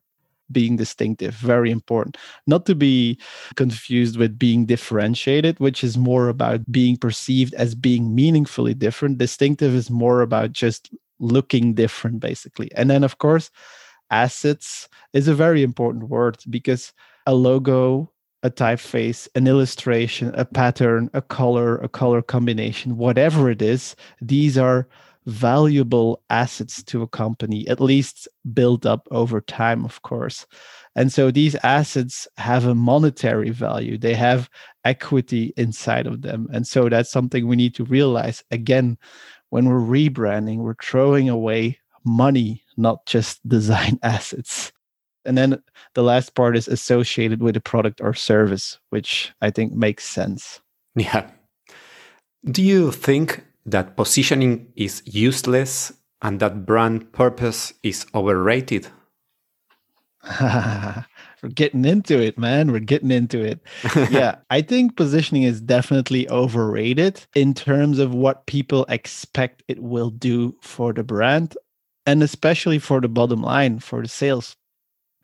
Being 0.50 0.76
distinctive 0.76 1.34
very 1.34 1.70
important. 1.70 2.16
Not 2.46 2.64
to 2.66 2.74
be 2.74 3.18
confused 3.56 4.16
with 4.16 4.38
being 4.38 4.66
differentiated 4.66 5.58
which 5.60 5.82
is 5.82 5.96
more 5.96 6.28
about 6.28 6.70
being 6.70 6.96
perceived 6.96 7.54
as 7.54 7.74
being 7.74 8.14
meaningfully 8.14 8.74
different. 8.74 9.18
Distinctive 9.18 9.74
is 9.74 9.90
more 9.90 10.22
about 10.22 10.52
just 10.52 10.90
looking 11.20 11.74
different 11.74 12.20
basically. 12.20 12.70
And 12.74 12.90
then 12.90 13.02
of 13.02 13.18
course 13.18 13.50
assets 14.10 14.88
is 15.12 15.28
a 15.28 15.34
very 15.34 15.62
important 15.62 16.08
word 16.08 16.38
because 16.48 16.92
a 17.26 17.34
logo, 17.34 18.10
a 18.42 18.50
typeface, 18.50 19.28
an 19.34 19.46
illustration, 19.46 20.32
a 20.34 20.44
pattern, 20.44 21.10
a 21.12 21.22
color, 21.22 21.76
a 21.78 21.88
color 21.88 22.22
combination, 22.22 22.96
whatever 22.96 23.50
it 23.50 23.60
is, 23.60 23.96
these 24.20 24.56
are 24.56 24.88
valuable 25.26 26.22
assets 26.30 26.82
to 26.82 27.02
a 27.02 27.06
company, 27.08 27.68
at 27.68 27.80
least 27.80 28.26
built 28.54 28.86
up 28.86 29.06
over 29.10 29.42
time, 29.42 29.84
of 29.84 30.00
course. 30.02 30.46
And 30.96 31.12
so 31.12 31.30
these 31.30 31.54
assets 31.56 32.26
have 32.38 32.64
a 32.64 32.74
monetary 32.74 33.50
value, 33.50 33.98
they 33.98 34.14
have 34.14 34.48
equity 34.84 35.52
inside 35.56 36.06
of 36.06 36.22
them. 36.22 36.48
And 36.52 36.66
so 36.66 36.88
that's 36.88 37.10
something 37.10 37.46
we 37.46 37.56
need 37.56 37.74
to 37.74 37.84
realize. 37.84 38.42
Again, 38.50 38.96
when 39.50 39.66
we're 39.66 39.80
rebranding, 39.80 40.58
we're 40.58 40.74
throwing 40.82 41.28
away 41.28 41.78
money, 42.08 42.62
not 42.76 43.06
just 43.06 43.46
design 43.48 43.98
assets. 44.02 44.72
And 45.24 45.36
then 45.36 45.62
the 45.94 46.02
last 46.02 46.34
part 46.34 46.56
is 46.56 46.68
associated 46.68 47.42
with 47.42 47.56
a 47.56 47.60
product 47.60 48.00
or 48.00 48.14
service, 48.14 48.78
which 48.90 49.32
I 49.42 49.50
think 49.50 49.72
makes 49.74 50.04
sense. 50.04 50.60
Yeah. 50.96 51.30
Do 52.50 52.62
you 52.62 52.92
think 52.92 53.44
that 53.66 53.96
positioning 53.96 54.72
is 54.74 55.02
useless 55.04 55.92
and 56.22 56.40
that 56.40 56.64
brand 56.64 57.12
purpose 57.12 57.74
is 57.82 58.06
overrated? 58.14 58.88
We're 60.40 61.04
getting 61.54 61.84
into 61.84 62.20
it, 62.20 62.38
man. 62.38 62.72
We're 62.72 62.80
getting 62.80 63.10
into 63.10 63.40
it. 63.40 63.60
yeah, 64.10 64.36
I 64.50 64.62
think 64.62 64.96
positioning 64.96 65.44
is 65.44 65.60
definitely 65.60 66.28
overrated 66.30 67.24
in 67.34 67.54
terms 67.54 67.98
of 67.98 68.14
what 68.14 68.46
people 68.46 68.84
expect 68.88 69.62
it 69.68 69.82
will 69.82 70.10
do 70.10 70.56
for 70.60 70.92
the 70.92 71.04
brand 71.04 71.56
and 72.08 72.22
especially 72.22 72.78
for 72.78 73.02
the 73.02 73.08
bottom 73.08 73.42
line, 73.42 73.78
for 73.78 74.00
the 74.00 74.08
sales. 74.08 74.56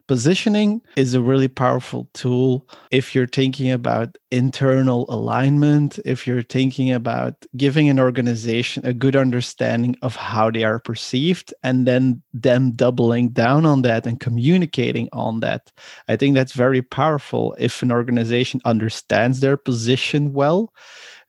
Positioning 0.07 0.83
is 0.97 1.15
a 1.15 1.21
really 1.23 1.49
powerful 1.49 2.11
tool 2.13 2.69
if 2.91 3.15
you're 3.15 3.27
thinking 3.27 3.71
about 3.71 4.19
internal 4.31 5.07
alignment, 5.09 5.99
if 6.05 6.27
you're 6.27 6.43
thinking 6.43 6.93
about 6.93 7.33
giving 7.57 7.89
an 7.89 7.99
organization 7.99 8.85
a 8.85 8.93
good 8.93 9.17
understanding 9.17 9.97
of 10.03 10.15
how 10.15 10.51
they 10.51 10.63
are 10.63 10.79
perceived, 10.79 11.55
and 11.63 11.87
then 11.87 12.23
them 12.35 12.73
doubling 12.73 13.31
down 13.31 13.65
on 13.65 13.81
that 13.81 14.07
and 14.07 14.21
communicating 14.21 15.09
on 15.15 15.41
that. 15.41 15.73
I 16.07 16.17
think 16.17 16.35
that's 16.35 16.53
very 16.53 16.83
powerful 16.83 17.57
if 17.59 17.83
an 17.83 17.91
organization 17.91 18.61
understands 18.67 19.41
their 19.41 19.57
position 19.57 20.35
well. 20.35 20.71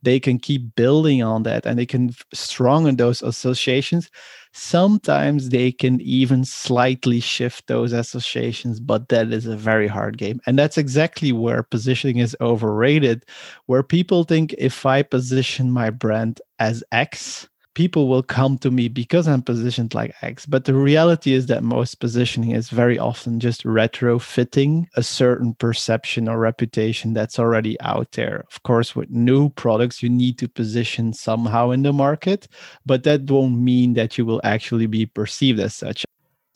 They 0.05 0.19
can 0.21 0.39
keep 0.39 0.75
building 0.75 1.21
on 1.21 1.43
that 1.43 1.65
and 1.65 1.77
they 1.77 1.85
can 1.85 2.15
strong 2.33 2.87
in 2.87 2.95
those 2.95 3.21
associations 3.21 4.09
Sometimes 4.57 5.49
they 5.49 5.73
can 5.73 5.99
even 5.99 6.45
slightly 6.45 7.19
shift 7.19 7.67
those 7.67 7.91
associations, 7.91 8.79
but 8.79 9.09
that 9.09 9.33
is 9.33 9.45
a 9.45 9.57
very 9.57 9.85
hard 9.85 10.17
game. 10.17 10.39
And 10.45 10.57
that's 10.57 10.77
exactly 10.77 11.33
where 11.33 11.61
positioning 11.61 12.19
is 12.19 12.37
overrated, 12.39 13.25
where 13.65 13.83
people 13.83 14.23
think 14.23 14.55
if 14.57 14.85
I 14.85 15.03
position 15.03 15.71
my 15.71 15.89
brand 15.89 16.39
as 16.57 16.85
X, 16.93 17.49
people 17.75 18.07
will 18.07 18.23
come 18.23 18.57
to 18.57 18.71
me 18.71 18.87
because 18.87 19.27
I'm 19.27 19.43
positioned 19.43 19.93
like 19.93 20.15
X. 20.21 20.45
But 20.45 20.65
the 20.65 20.73
reality 20.73 21.33
is 21.33 21.45
that 21.47 21.63
most 21.63 21.99
positioning 21.99 22.51
is 22.51 22.69
very 22.69 22.97
often 22.97 23.39
just 23.39 23.63
retrofitting 23.63 24.87
a 24.95 25.03
certain 25.03 25.53
perception 25.53 26.27
or 26.27 26.39
reputation 26.39 27.13
that's 27.13 27.37
already 27.37 27.79
out 27.81 28.13
there. 28.13 28.45
Of 28.51 28.63
course, 28.63 28.95
with 28.95 29.09
new 29.11 29.49
products, 29.49 30.01
you 30.01 30.09
need 30.09 30.39
to 30.39 30.47
position 30.47 31.13
somehow 31.13 31.69
in 31.69 31.83
the 31.83 31.93
market, 31.93 32.47
but 32.85 33.03
that 33.03 33.29
won't 33.29 33.59
mean 33.59 33.93
that 33.93 34.17
you 34.17 34.25
will 34.25 34.41
actually 34.43 34.87
be 34.87 35.05
perceived 35.05 35.59
as 35.59 35.75
such. 35.75 36.05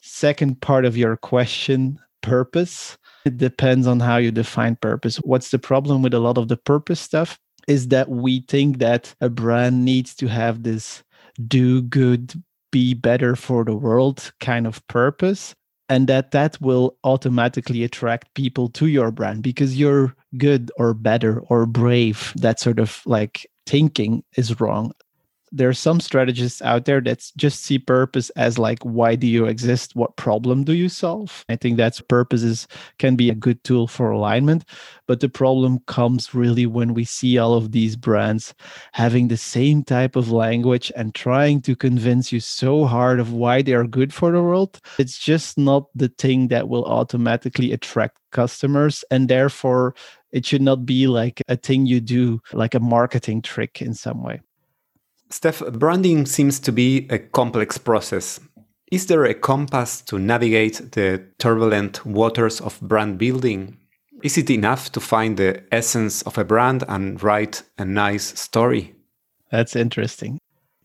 Second 0.01 0.61
part 0.61 0.85
of 0.85 0.97
your 0.97 1.17
question 1.17 1.99
purpose. 2.21 2.97
It 3.25 3.37
depends 3.37 3.85
on 3.85 3.99
how 3.99 4.17
you 4.17 4.31
define 4.31 4.77
purpose. 4.77 5.17
What's 5.17 5.51
the 5.51 5.59
problem 5.59 6.01
with 6.01 6.13
a 6.13 6.19
lot 6.19 6.37
of 6.37 6.47
the 6.47 6.57
purpose 6.57 6.99
stuff? 6.99 7.37
Is 7.67 7.89
that 7.89 8.09
we 8.09 8.41
think 8.47 8.79
that 8.79 9.13
a 9.21 9.29
brand 9.29 9.85
needs 9.85 10.15
to 10.15 10.27
have 10.27 10.63
this 10.63 11.03
do 11.47 11.81
good, 11.81 12.41
be 12.71 12.93
better 12.93 13.35
for 13.35 13.63
the 13.63 13.75
world 13.75 14.31
kind 14.39 14.67
of 14.67 14.85
purpose 14.87 15.55
and 15.89 16.07
that 16.07 16.31
that 16.31 16.61
will 16.61 16.95
automatically 17.03 17.83
attract 17.83 18.33
people 18.35 18.69
to 18.69 18.85
your 18.85 19.11
brand 19.11 19.41
because 19.41 19.77
you're 19.77 20.15
good 20.37 20.71
or 20.77 20.93
better 20.93 21.39
or 21.49 21.65
brave. 21.65 22.31
That 22.35 22.59
sort 22.59 22.79
of 22.79 23.01
like 23.05 23.49
thinking 23.65 24.23
is 24.37 24.59
wrong 24.59 24.93
there 25.51 25.69
are 25.69 25.73
some 25.73 25.99
strategists 25.99 26.61
out 26.61 26.85
there 26.85 27.01
that 27.01 27.31
just 27.37 27.63
see 27.63 27.79
purpose 27.79 28.29
as 28.31 28.57
like 28.57 28.79
why 28.83 29.15
do 29.15 29.27
you 29.27 29.45
exist? 29.45 29.95
What 29.95 30.15
problem 30.15 30.63
do 30.63 30.73
you 30.73 30.89
solve? 30.89 31.45
I 31.49 31.55
think 31.55 31.77
that's 31.77 32.01
purposes 32.01 32.67
can 32.97 33.15
be 33.15 33.29
a 33.29 33.35
good 33.35 33.63
tool 33.63 33.87
for 33.87 34.11
alignment 34.11 34.65
but 35.09 35.21
the 35.21 35.27
problem 35.27 35.79
comes 35.87 36.35
really 36.35 36.67
when 36.67 36.93
we 36.93 37.03
see 37.03 37.39
all 37.39 37.55
of 37.55 37.71
these 37.71 37.95
brands 37.95 38.53
having 38.93 39.27
the 39.27 39.37
same 39.37 39.83
type 39.83 40.15
of 40.15 40.31
language 40.31 40.91
and 40.95 41.15
trying 41.15 41.63
to 41.63 41.75
convince 41.75 42.31
you 42.31 42.39
so 42.39 42.85
hard 42.85 43.19
of 43.19 43.33
why 43.33 43.63
they 43.63 43.73
are 43.73 43.87
good 43.87 44.13
for 44.13 44.31
the 44.31 44.39
world. 44.39 44.79
It's 44.99 45.17
just 45.17 45.57
not 45.57 45.85
the 45.95 46.09
thing 46.09 46.49
that 46.49 46.69
will 46.69 46.85
automatically 46.85 47.71
attract 47.71 48.19
customers 48.31 49.03
and 49.09 49.27
therefore 49.27 49.95
it 50.31 50.45
should 50.45 50.61
not 50.61 50.85
be 50.85 51.07
like 51.07 51.41
a 51.47 51.55
thing 51.55 51.87
you 51.87 51.99
do 51.99 52.39
like 52.53 52.75
a 52.75 52.79
marketing 52.79 53.41
trick 53.41 53.81
in 53.81 53.95
some 53.95 54.21
way 54.21 54.39
Stef, 55.31 55.77
branding 55.77 56.25
seems 56.25 56.59
to 56.59 56.71
be 56.71 57.07
a 57.09 57.19
complex 57.19 57.77
process. 57.77 58.39
Is 58.91 59.05
there 59.05 59.25
a 59.25 59.35
compass 59.35 60.01
to 60.01 60.17
navigate 60.17 60.91
the 60.93 61.23
turbulent 61.37 62.03
waters 62.05 62.59
of 62.59 62.81
brand 62.81 63.19
building? 63.19 63.77
Is 64.23 64.37
it 64.37 64.49
enough 64.49 64.91
to 64.93 64.99
find 64.99 65.37
the 65.37 65.63
essence 65.71 66.23
of 66.23 66.37
a 66.37 66.43
brand 66.43 66.83
and 66.87 67.21
write 67.21 67.61
a 67.77 67.85
nice 67.85 68.39
story? 68.39 68.95
That's 69.51 69.75
interesting. 69.75 70.39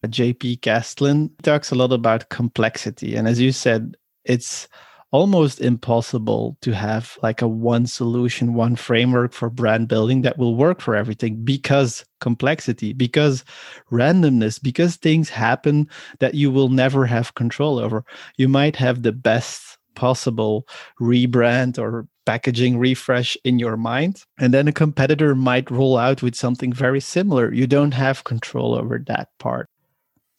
JP 0.06 0.60
Castlin 0.60 1.30
talks 1.42 1.70
a 1.70 1.74
lot 1.74 1.92
about 1.92 2.28
complexity. 2.28 3.16
And 3.16 3.26
as 3.26 3.40
you 3.40 3.52
said, 3.52 3.96
it's 4.24 4.68
almost 5.14 5.60
impossible 5.60 6.56
to 6.60 6.72
have 6.74 7.16
like 7.22 7.40
a 7.40 7.46
one 7.46 7.86
solution, 7.86 8.52
one 8.52 8.74
framework 8.74 9.32
for 9.32 9.48
brand 9.48 9.86
building 9.86 10.22
that 10.22 10.36
will 10.38 10.56
work 10.56 10.80
for 10.80 10.96
everything 10.96 11.44
because 11.44 12.04
complexity, 12.20 12.92
because 12.92 13.44
randomness, 13.92 14.60
because 14.60 14.96
things 14.96 15.28
happen 15.28 15.88
that 16.18 16.34
you 16.34 16.50
will 16.50 16.68
never 16.68 17.06
have 17.06 17.36
control 17.36 17.78
over. 17.78 18.04
You 18.38 18.48
might 18.48 18.74
have 18.74 19.04
the 19.04 19.12
best 19.12 19.78
possible 19.94 20.66
rebrand 21.00 21.78
or 21.78 22.08
packaging 22.26 22.76
refresh 22.76 23.36
in 23.44 23.60
your 23.60 23.76
mind. 23.76 24.24
And 24.40 24.52
then 24.52 24.66
a 24.66 24.72
competitor 24.72 25.36
might 25.36 25.70
roll 25.70 25.96
out 25.96 26.22
with 26.22 26.34
something 26.34 26.72
very 26.72 27.00
similar. 27.00 27.54
You 27.54 27.68
don't 27.68 27.94
have 27.94 28.24
control 28.24 28.74
over 28.74 28.98
that 29.06 29.28
part 29.38 29.68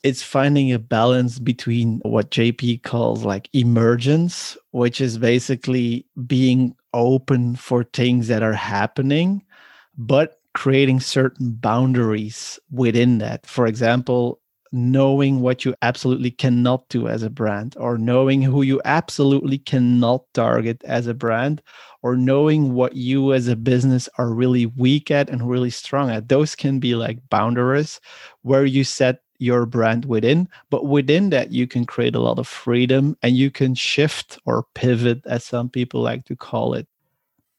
it's 0.05 0.21
finding 0.21 0.71
a 0.71 0.77
balance 0.77 1.39
between 1.39 1.99
what 2.03 2.29
JP 2.29 2.83
calls 2.83 3.25
like 3.25 3.49
emergence, 3.53 4.55
which 4.69 5.01
is 5.01 5.17
basically 5.17 6.05
being 6.27 6.75
open 6.93 7.55
for 7.55 7.83
things 7.85 8.27
that 8.27 8.43
are 8.43 8.53
happening, 8.53 9.43
but 9.97 10.37
creating 10.53 10.99
certain 10.99 11.53
boundaries 11.53 12.59
within 12.69 13.17
that. 13.17 13.47
For 13.47 13.65
example, 13.65 14.39
knowing 14.71 15.41
what 15.41 15.65
you 15.65 15.73
absolutely 15.81 16.29
cannot 16.29 16.87
do 16.89 17.07
as 17.07 17.23
a 17.23 17.29
brand, 17.31 17.75
or 17.79 17.97
knowing 17.97 18.43
who 18.43 18.61
you 18.61 18.79
absolutely 18.85 19.57
cannot 19.57 20.23
target 20.35 20.83
as 20.85 21.07
a 21.07 21.15
brand, 21.15 21.63
or 22.03 22.15
knowing 22.15 22.75
what 22.75 22.95
you 22.95 23.33
as 23.33 23.47
a 23.47 23.55
business 23.55 24.07
are 24.19 24.29
really 24.29 24.67
weak 24.67 25.09
at 25.09 25.31
and 25.31 25.49
really 25.49 25.71
strong 25.71 26.11
at. 26.11 26.29
Those 26.29 26.53
can 26.53 26.77
be 26.77 26.93
like 26.93 27.27
boundaries 27.31 27.99
where 28.43 28.65
you 28.65 28.83
set 28.83 29.21
your 29.39 29.65
brand 29.65 30.05
within 30.05 30.47
but 30.69 30.85
within 30.85 31.29
that 31.29 31.51
you 31.51 31.67
can 31.67 31.85
create 31.85 32.15
a 32.15 32.19
lot 32.19 32.39
of 32.39 32.47
freedom 32.47 33.17
and 33.21 33.35
you 33.35 33.51
can 33.51 33.75
shift 33.75 34.39
or 34.45 34.65
pivot 34.73 35.21
as 35.25 35.43
some 35.43 35.69
people 35.69 36.01
like 36.01 36.25
to 36.25 36.35
call 36.35 36.73
it. 36.73 36.87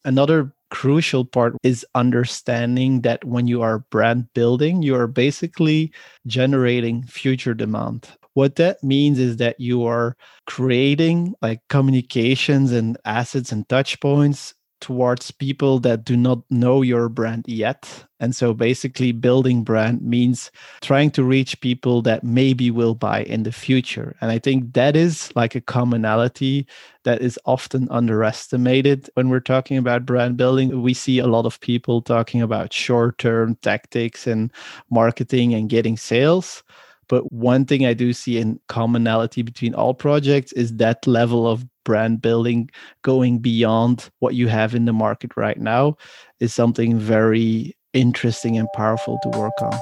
Another 0.05 0.53
crucial 0.71 1.25
part 1.25 1.55
is 1.63 1.87
understanding 1.95 3.03
that 3.03 3.25
when 3.25 3.47
you 3.47 3.63
are 3.63 3.81
brand 3.91 4.33
building 4.35 4.83
you 4.83 4.97
are 4.97 5.07
basically 5.07 5.93
generating 6.27 7.03
future 7.05 7.55
demand. 7.55 8.09
What 8.35 8.57
that 8.57 8.83
means 8.83 9.19
is 9.19 9.39
that 9.39 9.59
you 9.61 9.87
are 9.87 10.17
creating 10.47 11.35
like 11.41 11.61
communications 11.69 12.73
and 12.73 12.99
assets 13.05 13.53
and 13.53 13.67
touch 13.69 13.99
points 14.01 14.55
towards 14.81 15.31
people 15.31 15.79
that 15.81 16.05
do 16.05 16.17
not 16.17 16.43
know 16.51 16.83
your 16.83 17.09
brand 17.09 17.45
yet. 17.47 18.05
And 18.19 18.35
so 18.35 18.55
basically, 18.55 19.13
building 19.13 19.63
brand 19.63 20.03
means 20.03 20.51
trying 20.81 21.11
to 21.13 21.25
reach 21.25 21.61
people 21.61 22.03
that 22.03 22.25
maybe 22.25 22.71
will 22.71 22.95
buy 22.95 23.25
in 23.25 23.43
the 23.43 23.53
future. 23.53 24.17
And 24.21 24.31
I 24.31 24.39
think 24.39 24.73
that 24.73 24.97
is 24.97 25.31
like 25.37 25.55
a 25.55 25.61
commonality 25.61 26.67
that 27.05 27.21
is 27.21 27.39
often 27.45 27.89
underestimated 27.91 29.11
when 29.15 29.29
we're 29.29 29.41
talking 29.41 29.77
about 29.77 30.07
brand 30.07 30.37
building. 30.37 30.83
We 30.83 30.95
see 30.95 31.19
a 31.19 31.27
lot 31.27 31.47
of 31.47 31.61
people 31.61 32.01
talking 32.01 32.41
about 32.41 32.73
short 32.73 33.19
term 33.19 33.57
tactics 33.57 34.27
and 34.27 34.51
marketing 34.91 35.55
and 35.55 35.69
getting 35.69 35.97
sales. 35.97 36.63
But 37.09 37.33
one 37.33 37.65
thing 37.65 37.87
I 37.87 37.95
do 37.95 38.13
see 38.13 38.39
in 38.39 38.61
commonality 38.69 39.43
between 39.43 39.75
all 39.75 39.95
projects 39.95 40.53
is 40.53 40.75
that 40.77 41.07
level 41.07 41.47
of 41.47 41.65
brand 41.85 42.21
building 42.21 42.69
going 43.03 43.39
beyond 43.39 44.11
what 44.19 44.35
you 44.35 44.49
have 44.49 44.75
in 44.75 44.87
the 44.87 44.93
market 44.93 45.37
right 45.37 45.59
now 45.59 45.97
is 46.41 46.53
something 46.53 46.99
very 46.99 47.77
interesting 47.93 48.59
and 48.59 48.69
powerful 48.75 49.19
to 49.23 49.39
work 49.39 49.53
on. 49.63 49.79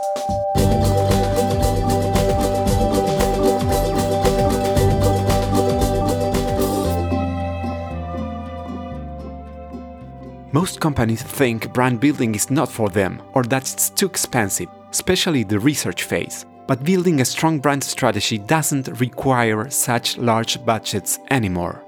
Most 10.52 10.80
companies 10.80 11.20
think 11.20 11.72
brand 11.72 11.98
building 11.98 12.36
is 12.36 12.48
not 12.48 12.70
for 12.70 12.88
them 12.88 13.20
or 13.32 13.42
that 13.44 13.62
it's 13.62 13.90
too 13.90 14.06
expensive, 14.06 14.68
especially 14.92 15.42
the 15.42 15.58
research 15.58 16.04
phase. 16.04 16.46
But 16.66 16.84
building 16.84 17.20
a 17.20 17.24
strong 17.24 17.58
brand 17.58 17.84
strategy 17.84 18.38
doesn't 18.38 19.00
require 19.00 19.68
such 19.70 20.16
large 20.16 20.64
budgets 20.64 21.18
anymore. 21.30 21.82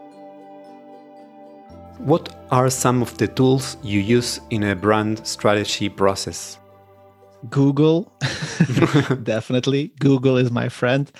What 1.99 2.37
are 2.50 2.68
some 2.68 3.00
of 3.00 3.16
the 3.16 3.26
tools 3.26 3.78
you 3.83 4.00
use 4.00 4.40
in 4.50 4.64
a 4.64 4.76
brand 4.76 5.26
strategy 5.26 5.88
process? 5.88 6.59
Google, 7.49 8.12
definitely. 9.23 9.92
Google 9.99 10.37
is 10.37 10.50
my 10.50 10.68
friend 10.68 11.11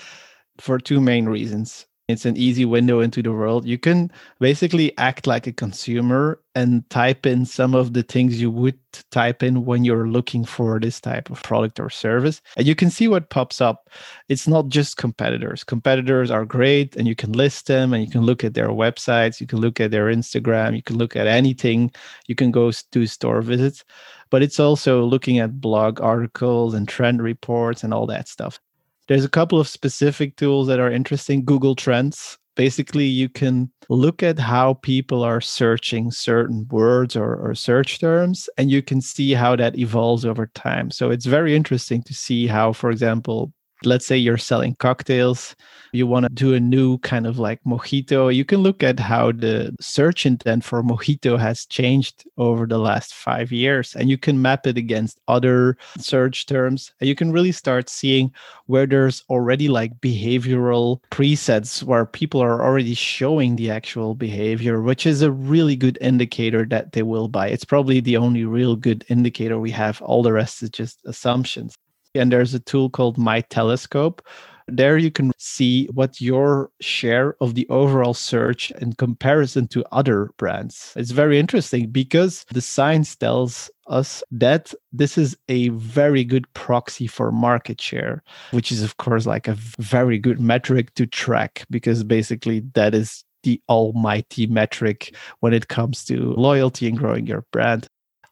for 0.59 0.77
two 0.77 1.01
main 1.01 1.25
reasons. 1.25 1.87
It's 2.07 2.25
an 2.25 2.37
easy 2.37 2.63
window 2.63 3.01
into 3.01 3.21
the 3.21 3.33
world. 3.33 3.65
You 3.65 3.77
can 3.77 4.09
basically 4.39 4.97
act 4.97 5.27
like 5.27 5.45
a 5.45 5.51
consumer 5.51 6.39
and 6.55 6.89
type 6.89 7.25
in 7.25 7.45
some 7.45 7.75
of 7.75 7.91
the 7.91 8.01
things 8.01 8.39
you 8.39 8.49
would 8.49 8.79
type 9.11 9.43
in 9.43 9.65
when 9.65 9.83
you're 9.83 10.07
looking 10.07 10.45
for 10.45 10.79
this 10.79 11.01
type 11.01 11.29
of 11.29 11.43
product 11.43 11.81
or 11.81 11.89
service. 11.89 12.41
And 12.55 12.65
you 12.65 12.75
can 12.75 12.89
see 12.89 13.09
what 13.09 13.29
pops 13.29 13.59
up. 13.59 13.89
It's 14.29 14.47
not 14.47 14.69
just 14.69 14.95
competitors. 14.95 15.65
Competitors 15.65 16.31
are 16.31 16.45
great 16.45 16.95
and 16.95 17.09
you 17.09 17.15
can 17.15 17.33
list 17.33 17.67
them 17.67 17.91
and 17.93 18.01
you 18.05 18.09
can 18.09 18.21
look 18.21 18.41
at 18.45 18.53
their 18.53 18.69
websites, 18.69 19.41
you 19.41 19.47
can 19.47 19.59
look 19.59 19.81
at 19.81 19.91
their 19.91 20.05
Instagram, 20.05 20.77
you 20.77 20.83
can 20.83 20.97
look 20.97 21.17
at 21.17 21.27
anything, 21.27 21.91
you 22.27 22.35
can 22.35 22.51
go 22.51 22.71
do 22.93 23.05
store 23.05 23.41
visits. 23.41 23.83
But 24.29 24.43
it's 24.43 24.61
also 24.61 25.03
looking 25.03 25.39
at 25.39 25.59
blog 25.59 25.99
articles 25.99 26.73
and 26.73 26.87
trend 26.87 27.21
reports 27.21 27.83
and 27.83 27.93
all 27.93 28.07
that 28.07 28.29
stuff. 28.29 28.61
There's 29.07 29.25
a 29.25 29.29
couple 29.29 29.59
of 29.59 29.67
specific 29.67 30.35
tools 30.35 30.67
that 30.67 30.79
are 30.79 30.91
interesting. 30.91 31.45
Google 31.45 31.75
Trends. 31.75 32.37
Basically, 32.55 33.05
you 33.05 33.29
can 33.29 33.71
look 33.87 34.23
at 34.23 34.39
how 34.39 34.73
people 34.75 35.23
are 35.23 35.39
searching 35.39 36.11
certain 36.11 36.67
words 36.69 37.15
or, 37.15 37.35
or 37.35 37.53
search 37.53 37.99
terms, 37.99 38.49
and 38.57 38.71
you 38.71 38.81
can 38.81 38.99
see 38.99 39.33
how 39.33 39.55
that 39.55 39.77
evolves 39.77 40.25
over 40.25 40.47
time. 40.47 40.89
So 40.89 41.11
it's 41.11 41.27
very 41.27 41.55
interesting 41.55 42.01
to 42.03 42.13
see 42.13 42.47
how, 42.47 42.73
for 42.73 42.89
example, 42.89 43.53
let's 43.83 44.05
say 44.05 44.17
you're 44.17 44.37
selling 44.37 44.75
cocktails 44.75 45.55
you 45.93 46.05
want 46.05 46.25
to 46.25 46.29
do 46.33 46.53
a 46.53 46.59
new 46.59 46.97
kind 46.99 47.25
of 47.25 47.39
like 47.39 47.63
mojito 47.63 48.33
you 48.33 48.43
can 48.43 48.59
look 48.59 48.83
at 48.83 48.99
how 48.99 49.31
the 49.31 49.73
search 49.79 50.25
intent 50.25 50.63
for 50.63 50.83
mojito 50.83 51.39
has 51.39 51.65
changed 51.65 52.25
over 52.37 52.65
the 52.65 52.77
last 52.77 53.13
five 53.13 53.51
years 53.51 53.95
and 53.95 54.09
you 54.09 54.17
can 54.17 54.41
map 54.41 54.67
it 54.67 54.77
against 54.77 55.19
other 55.27 55.77
search 55.97 56.45
terms 56.45 56.91
and 56.99 57.07
you 57.07 57.15
can 57.15 57.31
really 57.31 57.51
start 57.51 57.89
seeing 57.89 58.31
where 58.65 58.85
there's 58.85 59.23
already 59.29 59.67
like 59.69 59.99
behavioral 60.01 60.99
presets 61.11 61.83
where 61.83 62.05
people 62.05 62.41
are 62.41 62.63
already 62.63 62.93
showing 62.93 63.55
the 63.55 63.71
actual 63.71 64.13
behavior 64.13 64.81
which 64.81 65.05
is 65.05 65.21
a 65.21 65.31
really 65.31 65.75
good 65.75 65.97
indicator 66.01 66.65
that 66.65 66.91
they 66.91 67.03
will 67.03 67.27
buy. 67.27 67.47
It's 67.47 67.65
probably 67.65 67.99
the 67.99 68.17
only 68.17 68.45
real 68.45 68.75
good 68.75 69.05
indicator 69.09 69.59
we 69.59 69.71
have. 69.71 70.01
All 70.01 70.23
the 70.23 70.33
rest 70.33 70.63
is 70.63 70.69
just 70.69 70.99
assumptions 71.05 71.75
and 72.17 72.31
there's 72.31 72.53
a 72.53 72.59
tool 72.59 72.89
called 72.89 73.17
My 73.17 73.41
Telescope. 73.41 74.21
There 74.69 74.97
you 74.97 75.11
can 75.11 75.31
see 75.37 75.85
what 75.93 76.19
your 76.19 76.69
share 76.81 77.37
of 77.39 77.55
the 77.55 77.65
overall 77.69 78.13
search 78.13 78.69
in 78.71 78.93
comparison 78.93 79.67
to 79.69 79.85
other 79.93 80.31
brands. 80.37 80.91
It's 80.97 81.11
very 81.11 81.39
interesting 81.39 81.87
because 81.89 82.45
the 82.51 82.59
science 82.59 83.15
tells 83.15 83.71
us 83.87 84.21
that 84.29 84.73
this 84.91 85.17
is 85.17 85.37
a 85.47 85.69
very 85.69 86.25
good 86.25 86.51
proxy 86.53 87.07
for 87.07 87.31
market 87.31 87.79
share, 87.79 88.23
which 88.51 88.69
is, 88.69 88.83
of 88.83 88.97
course, 88.97 89.25
like 89.25 89.47
a 89.47 89.55
very 89.79 90.19
good 90.19 90.41
metric 90.41 90.93
to 90.95 91.07
track 91.07 91.65
because 91.69 92.03
basically 92.03 92.59
that 92.73 92.93
is 92.93 93.23
the 93.43 93.61
almighty 93.69 94.47
metric 94.47 95.15
when 95.39 95.53
it 95.53 95.69
comes 95.69 96.03
to 96.03 96.33
loyalty 96.33 96.89
and 96.89 96.97
growing 96.97 97.25
your 97.25 97.45
brand. 97.53 97.87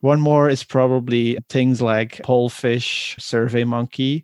One 0.05 0.21
more 0.21 0.47
is 0.51 0.63
probably 0.63 1.35
things 1.49 1.81
like 1.81 2.21
Pollfish, 2.21 3.15
SurveyMonkey. 3.17 4.23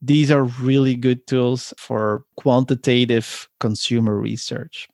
These 0.00 0.30
are 0.30 0.44
really 0.44 0.94
good 0.94 1.26
tools 1.26 1.74
for 1.76 2.24
quantitative 2.38 3.46
consumer 3.60 4.16
research. 4.18 4.88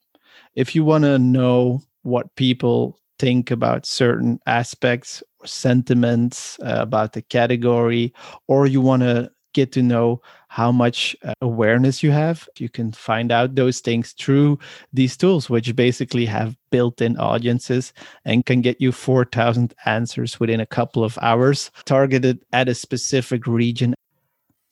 If 0.57 0.75
you 0.75 0.85
want 0.85 1.05
to 1.05 1.17
know 1.17 1.83
what 2.03 2.35
people 2.35 2.99
think 3.21 3.53
about 3.53 3.87
certain 3.87 4.41
aspects 4.47 5.23
or 5.39 5.47
sentiments 5.47 6.59
uh, 6.59 6.79
about 6.81 7.13
the 7.13 7.23
category, 7.23 8.13
or 8.49 8.67
you 8.67 8.81
want 8.81 9.03
to 9.03 9.31
get 9.55 9.71
to 9.75 9.81
know 9.81 10.21
how 10.51 10.73
much 10.73 11.15
uh, 11.23 11.33
awareness 11.41 12.03
you 12.03 12.11
have. 12.11 12.49
You 12.59 12.69
can 12.69 12.91
find 12.91 13.31
out 13.31 13.55
those 13.55 13.79
things 13.79 14.11
through 14.19 14.59
these 14.93 15.17
tools, 15.17 15.49
which 15.49 15.77
basically 15.77 16.27
have 16.27 16.57
built 16.71 17.01
in 17.01 17.17
audiences 17.19 17.93
and 18.25 18.45
can 18.45 18.61
get 18.61 18.81
you 18.81 18.91
4,000 18.91 19.73
answers 19.85 20.41
within 20.41 20.59
a 20.59 20.67
couple 20.67 21.05
of 21.05 21.17
hours, 21.23 21.71
targeted 21.85 22.45
at 22.53 22.69
a 22.69 22.75
specific 22.75 23.47
region. 23.47 23.95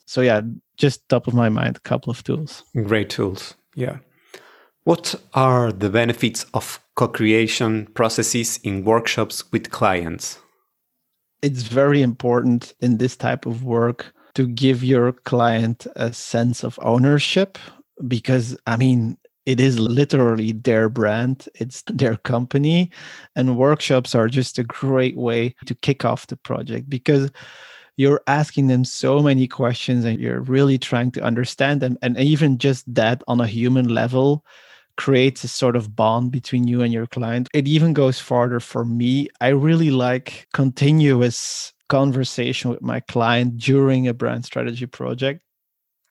So, 0.04 0.20
yeah, 0.20 0.40
just 0.76 1.08
top 1.08 1.28
of 1.28 1.34
my 1.34 1.48
mind, 1.48 1.76
a 1.76 1.88
couple 1.88 2.10
of 2.10 2.24
tools. 2.24 2.64
Great 2.74 3.08
tools. 3.08 3.54
Yeah. 3.76 3.98
What 4.82 5.14
are 5.34 5.70
the 5.70 5.90
benefits 5.90 6.44
of 6.54 6.80
co 6.96 7.06
creation 7.06 7.86
processes 7.94 8.58
in 8.64 8.84
workshops 8.84 9.44
with 9.52 9.70
clients? 9.70 10.40
It's 11.40 11.62
very 11.62 12.02
important 12.02 12.74
in 12.80 12.98
this 12.98 13.14
type 13.14 13.46
of 13.46 13.62
work 13.62 14.12
to 14.38 14.46
give 14.46 14.84
your 14.84 15.12
client 15.12 15.86
a 15.96 16.12
sense 16.12 16.62
of 16.62 16.78
ownership 16.82 17.58
because 18.06 18.56
i 18.66 18.76
mean 18.76 19.18
it 19.48 19.60
is 19.60 19.78
literally 19.78 20.52
their 20.52 20.90
brand, 20.90 21.48
it's 21.54 21.82
their 21.86 22.18
company. 22.18 22.90
And 23.34 23.56
workshops 23.56 24.14
are 24.14 24.28
just 24.28 24.58
a 24.58 24.62
great 24.62 25.16
way 25.16 25.54
to 25.64 25.74
kick 25.74 26.04
off 26.04 26.26
the 26.26 26.36
project 26.36 26.90
because 26.90 27.30
you're 27.96 28.20
asking 28.26 28.66
them 28.66 28.84
so 28.84 29.20
many 29.20 29.48
questions 29.48 30.04
and 30.04 30.20
you're 30.20 30.42
really 30.42 30.76
trying 30.76 31.12
to 31.12 31.22
understand 31.22 31.80
them. 31.80 31.96
And 32.02 32.18
even 32.18 32.58
just 32.58 32.94
that 32.94 33.22
on 33.26 33.40
a 33.40 33.46
human 33.46 33.88
level 33.88 34.44
creates 34.98 35.44
a 35.44 35.48
sort 35.48 35.76
of 35.76 35.96
bond 35.96 36.30
between 36.30 36.68
you 36.68 36.82
and 36.82 36.92
your 36.92 37.06
client. 37.06 37.48
It 37.54 37.66
even 37.66 37.94
goes 37.94 38.20
farther 38.20 38.60
for 38.60 38.84
me. 38.84 39.30
I 39.40 39.48
really 39.48 39.90
like 39.90 40.46
continuous 40.52 41.72
conversation 41.88 42.70
with 42.70 42.82
my 42.82 43.00
client 43.00 43.56
during 43.56 44.06
a 44.08 44.14
brand 44.14 44.44
strategy 44.44 44.86
project 44.86 45.42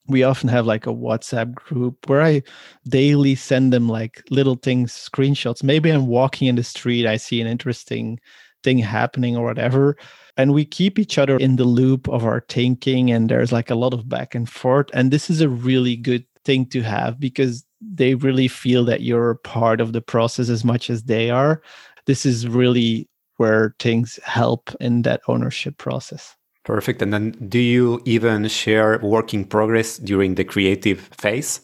we 0.10 0.24
often 0.24 0.48
have 0.48 0.66
like 0.66 0.88
a 0.88 0.94
WhatsApp 0.94 1.54
group 1.54 2.08
where 2.10 2.22
I 2.22 2.42
daily 2.88 3.36
send 3.36 3.74
them 3.74 3.90
like 3.90 4.24
little 4.30 4.56
things, 4.56 4.94
screenshots. 4.94 5.64
Maybe 5.64 5.90
I'm 5.90 6.08
walking 6.08 6.48
in 6.48 6.56
the 6.56 6.64
street, 6.64 7.06
I 7.06 7.18
see 7.18 7.42
an 7.42 7.48
interesting 7.48 8.18
thing 8.64 8.80
happening 8.80 9.38
or 9.38 9.46
whatever 9.46 9.96
and 10.36 10.54
we 10.54 10.66
keep 10.66 11.00
each 11.00 11.18
other 11.18 11.38
in 11.38 11.56
the 11.56 11.64
loop 11.64 12.08
of 12.10 12.26
our 12.26 12.44
thinking 12.50 13.12
and 13.12 13.30
there's 13.30 13.52
like 13.52 13.70
a 13.70 13.76
lot 13.76 13.94
of 13.94 14.10
back 14.10 14.36
and 14.36 14.50
forth 14.50 14.88
and 14.94 15.12
this 15.12 15.30
is 15.30 15.42
a 15.42 15.50
really 15.50 15.96
good 15.96 16.26
thing 16.44 16.66
to 16.66 16.82
have 16.82 17.20
because 17.20 17.66
they 17.82 18.16
really 18.16 18.48
feel 18.48 18.84
that 18.84 19.02
you're 19.02 19.36
part 19.36 19.80
of 19.80 19.94
the 19.94 20.02
process 20.02 20.50
as 20.50 20.64
much 20.64 20.90
as 20.90 21.04
they 21.04 21.30
are 21.30 21.62
this 22.08 22.26
is 22.26 22.48
really 22.48 23.08
where 23.38 23.76
things 23.80 24.20
help 24.24 24.70
in 24.80 25.02
that 25.04 25.22
ownership 25.28 25.78
process 25.78 26.36
perfect 26.64 27.02
and 27.02 27.14
then 27.14 27.32
do 27.48 27.60
you 27.60 28.02
even 28.06 28.48
share 28.48 29.00
work 29.00 29.34
in 29.34 29.46
progress 29.46 29.98
during 29.98 30.36
the 30.36 30.44
creative 30.44 31.00
phase 31.18 31.62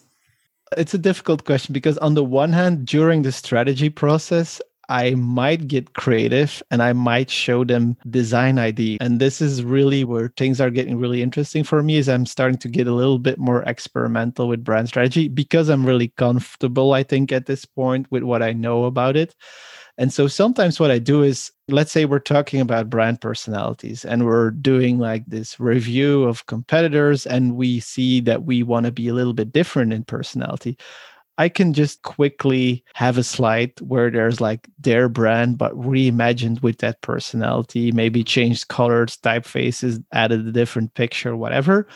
it's 0.76 0.94
a 0.94 0.98
difficult 0.98 1.44
question 1.44 1.72
because 1.72 1.98
on 1.98 2.14
the 2.14 2.24
one 2.24 2.52
hand 2.52 2.86
during 2.86 3.22
the 3.22 3.32
strategy 3.32 3.90
process 3.90 4.60
I 4.88 5.14
might 5.14 5.68
get 5.68 5.94
creative 5.94 6.62
and 6.70 6.82
I 6.82 6.92
might 6.92 7.30
show 7.30 7.64
them 7.64 7.96
design 8.10 8.58
ID. 8.58 8.98
And 9.00 9.20
this 9.20 9.40
is 9.40 9.62
really 9.62 10.04
where 10.04 10.32
things 10.36 10.60
are 10.60 10.70
getting 10.70 10.98
really 10.98 11.22
interesting 11.22 11.64
for 11.64 11.82
me 11.82 11.96
is 11.96 12.08
I'm 12.08 12.26
starting 12.26 12.58
to 12.58 12.68
get 12.68 12.86
a 12.86 12.94
little 12.94 13.18
bit 13.18 13.38
more 13.38 13.62
experimental 13.62 14.48
with 14.48 14.64
brand 14.64 14.88
strategy 14.88 15.28
because 15.28 15.68
I'm 15.68 15.86
really 15.86 16.08
comfortable, 16.08 16.92
I 16.92 17.02
think, 17.02 17.32
at 17.32 17.46
this 17.46 17.64
point 17.64 18.06
with 18.10 18.22
what 18.22 18.42
I 18.42 18.52
know 18.52 18.84
about 18.84 19.16
it. 19.16 19.34
And 19.96 20.12
so 20.12 20.26
sometimes 20.26 20.80
what 20.80 20.90
I 20.90 20.98
do 20.98 21.22
is, 21.22 21.52
let's 21.68 21.92
say 21.92 22.04
we're 22.04 22.18
talking 22.18 22.60
about 22.60 22.90
brand 22.90 23.20
personalities 23.20 24.04
and 24.04 24.26
we're 24.26 24.50
doing 24.50 24.98
like 24.98 25.24
this 25.26 25.60
review 25.60 26.24
of 26.24 26.46
competitors, 26.46 27.26
and 27.26 27.54
we 27.56 27.80
see 27.80 28.20
that 28.22 28.44
we 28.44 28.62
want 28.62 28.86
to 28.86 28.92
be 28.92 29.08
a 29.08 29.14
little 29.14 29.34
bit 29.34 29.52
different 29.52 29.92
in 29.92 30.04
personality. 30.04 30.76
I 31.36 31.48
can 31.48 31.72
just 31.72 32.02
quickly 32.02 32.84
have 32.94 33.18
a 33.18 33.24
slide 33.24 33.72
where 33.80 34.10
there's 34.10 34.40
like 34.40 34.68
their 34.78 35.08
brand, 35.08 35.58
but 35.58 35.74
reimagined 35.74 36.62
with 36.62 36.78
that 36.78 37.00
personality, 37.00 37.90
maybe 37.90 38.22
changed 38.22 38.68
colors, 38.68 39.16
typefaces, 39.16 40.02
added 40.12 40.46
a 40.46 40.52
different 40.52 40.94
picture, 40.94 41.36
whatever. 41.36 41.88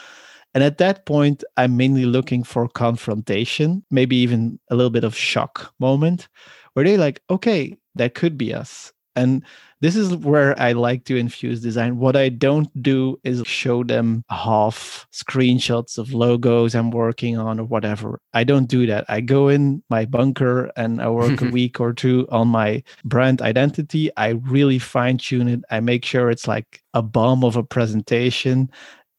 And 0.55 0.65
at 0.65 0.79
that 0.79 1.07
point, 1.07 1.45
I'm 1.57 1.77
mainly 1.77 2.05
looking 2.05 2.43
for 2.43 2.69
confrontation, 2.69 3.85
maybe 3.91 4.17
even 4.17 4.59
a 4.71 4.77
little 4.77 4.91
bit 4.91 5.05
of 5.05 5.17
shock 5.17 5.73
moment 5.79 6.27
where 6.73 6.85
they're 6.85 6.99
like, 6.99 7.23
okay, 7.31 7.77
that 7.99 8.15
could 8.15 8.39
be 8.39 8.55
us. 8.55 8.93
And 9.17 9.43
this 9.81 9.97
is 9.97 10.15
where 10.15 10.61
I 10.61 10.73
like 10.73 11.05
to 11.05 11.17
infuse 11.17 11.61
design. 11.61 11.99
What 11.99 12.17
I 12.17 12.29
don't 12.29 12.71
do 12.83 13.19
is 13.25 13.43
show 13.47 13.85
them 13.85 14.25
half 14.29 15.07
screenshots 15.13 15.99
of 15.99 16.13
logos 16.13 16.75
I'm 16.75 16.91
working 16.91 17.37
on 17.37 17.61
or 17.61 17.65
whatever. 17.65 18.21
I 18.35 18.45
don't 18.45 18.67
do 18.67 18.87
that. 18.87 19.05
I 19.09 19.21
go 19.21 19.49
in 19.49 19.83
my 19.89 20.05
bunker 20.05 20.71
and 20.77 21.01
I 21.01 21.09
work 21.11 21.41
a 21.43 21.51
week 21.51 21.81
or 21.81 21.93
two 21.93 22.27
on 22.31 22.49
my 22.49 22.83
brand 23.05 23.41
identity. 23.41 24.11
I 24.17 24.31
really 24.31 24.79
fine 24.79 25.19
tune 25.19 25.49
it. 25.49 25.61
I 25.71 25.81
make 25.81 26.05
sure 26.05 26.31
it's 26.31 26.49
like 26.49 26.83
a 26.95 27.03
bomb 27.03 27.45
of 27.45 27.57
a 27.57 27.63
presentation 27.63 28.71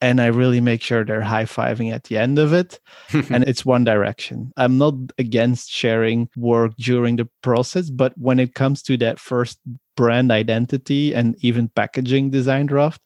and 0.01 0.21
I 0.21 0.27
really 0.27 0.61
make 0.61 0.81
sure 0.81 1.03
they're 1.03 1.21
high 1.21 1.45
fiving 1.45 1.93
at 1.93 2.05
the 2.05 2.17
end 2.17 2.39
of 2.39 2.53
it. 2.53 2.79
and 3.13 3.43
it's 3.43 3.65
one 3.65 3.83
direction. 3.83 4.51
I'm 4.57 4.77
not 4.77 4.93
against 5.17 5.71
sharing 5.71 6.29
work 6.37 6.73
during 6.77 7.17
the 7.17 7.29
process, 7.41 7.89
but 7.89 8.17
when 8.17 8.39
it 8.39 8.55
comes 8.55 8.81
to 8.83 8.97
that 8.97 9.19
first 9.19 9.59
brand 9.97 10.31
identity 10.31 11.13
and 11.13 11.35
even 11.43 11.67
packaging 11.69 12.29
design 12.29 12.67
draft, 12.67 13.01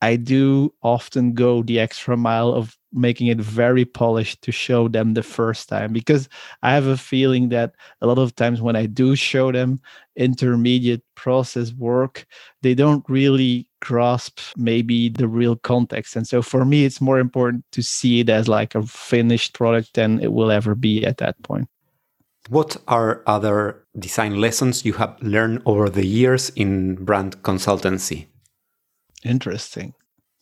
I 0.00 0.16
do 0.16 0.74
often 0.82 1.34
go 1.34 1.62
the 1.62 1.78
extra 1.78 2.16
mile 2.16 2.52
of 2.52 2.76
making 2.92 3.28
it 3.28 3.38
very 3.38 3.84
polished 3.84 4.42
to 4.42 4.52
show 4.52 4.88
them 4.88 5.14
the 5.14 5.22
first 5.22 5.68
time 5.68 5.92
because 5.92 6.28
I 6.62 6.72
have 6.74 6.86
a 6.86 6.96
feeling 6.96 7.48
that 7.50 7.74
a 8.00 8.06
lot 8.06 8.18
of 8.18 8.34
times 8.34 8.60
when 8.60 8.76
I 8.76 8.86
do 8.86 9.16
show 9.16 9.50
them 9.52 9.80
intermediate 10.16 11.02
process 11.14 11.72
work, 11.72 12.26
they 12.60 12.74
don't 12.74 13.04
really 13.08 13.68
grasp 13.80 14.40
maybe 14.56 15.08
the 15.08 15.26
real 15.26 15.56
context. 15.56 16.16
And 16.16 16.26
so 16.26 16.42
for 16.42 16.64
me, 16.64 16.84
it's 16.84 17.00
more 17.00 17.18
important 17.18 17.64
to 17.72 17.82
see 17.82 18.20
it 18.20 18.28
as 18.28 18.48
like 18.48 18.74
a 18.74 18.82
finished 18.82 19.54
product 19.54 19.94
than 19.94 20.20
it 20.20 20.32
will 20.32 20.50
ever 20.50 20.74
be 20.74 21.04
at 21.04 21.18
that 21.18 21.42
point. 21.42 21.68
What 22.48 22.76
are 22.88 23.22
other 23.26 23.84
design 23.98 24.40
lessons 24.40 24.84
you 24.84 24.94
have 24.94 25.16
learned 25.22 25.62
over 25.64 25.88
the 25.88 26.04
years 26.04 26.50
in 26.50 26.96
brand 26.96 27.42
consultancy? 27.42 28.26
Interesting. 29.24 29.94